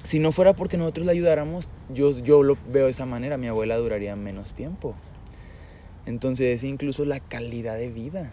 si 0.03 0.19
no 0.19 0.31
fuera 0.31 0.53
porque 0.53 0.77
nosotros 0.77 1.05
la 1.05 1.11
ayudáramos, 1.11 1.69
yo, 1.89 2.17
yo 2.19 2.43
lo 2.43 2.57
veo 2.71 2.85
de 2.85 2.91
esa 2.91 3.05
manera, 3.05 3.37
mi 3.37 3.47
abuela 3.47 3.77
duraría 3.77 4.15
menos 4.15 4.53
tiempo. 4.53 4.95
Entonces 6.05 6.55
es 6.55 6.63
incluso 6.63 7.05
la 7.05 7.19
calidad 7.19 7.77
de 7.77 7.89
vida. 7.89 8.31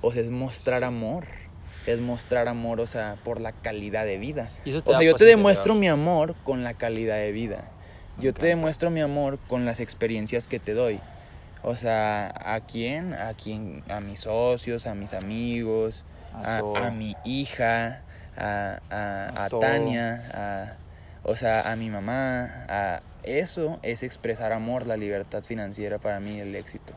O 0.00 0.12
sea, 0.12 0.22
es 0.22 0.30
mostrar 0.30 0.84
amor. 0.84 1.24
Es 1.86 2.00
mostrar 2.00 2.48
amor, 2.48 2.80
o 2.80 2.86
sea, 2.86 3.16
por 3.22 3.40
la 3.40 3.52
calidad 3.52 4.04
de 4.06 4.18
vida. 4.18 4.50
o 4.84 4.92
sea, 4.92 5.02
yo 5.02 5.14
te 5.14 5.24
demuestro 5.24 5.74
mi 5.74 5.88
amor 5.88 6.34
con 6.42 6.64
la 6.64 6.74
calidad 6.74 7.16
de 7.16 7.32
vida. 7.32 7.70
Yo 8.18 8.32
te 8.32 8.46
demuestro 8.46 8.90
mi 8.90 9.00
amor 9.00 9.38
con 9.46 9.66
las 9.66 9.78
experiencias 9.78 10.48
que 10.48 10.58
te 10.58 10.72
doy. 10.72 11.00
O 11.62 11.76
sea, 11.76 12.32
¿a 12.34 12.60
quién? 12.60 13.12
A 13.12 13.34
quién, 13.34 13.82
a 13.88 14.00
mis 14.00 14.20
socios, 14.20 14.86
a 14.86 14.94
mis 14.94 15.12
amigos, 15.12 16.04
a, 16.32 16.90
mi 16.90 17.14
hija, 17.24 18.02
a, 18.36 18.80
a, 18.90 19.48
Tania, 19.60 20.22
a, 20.32 20.72
o 21.24 21.36
sea, 21.36 21.70
a 21.70 21.76
mi 21.76 21.90
mamá. 21.90 22.64
A, 22.68 23.02
eso 23.22 23.78
es 23.82 24.02
expresar 24.02 24.52
amor, 24.52 24.86
la 24.86 24.96
libertad 24.96 25.42
financiera 25.42 25.98
para 25.98 26.20
mí, 26.20 26.40
el 26.40 26.54
éxito. 26.54 26.94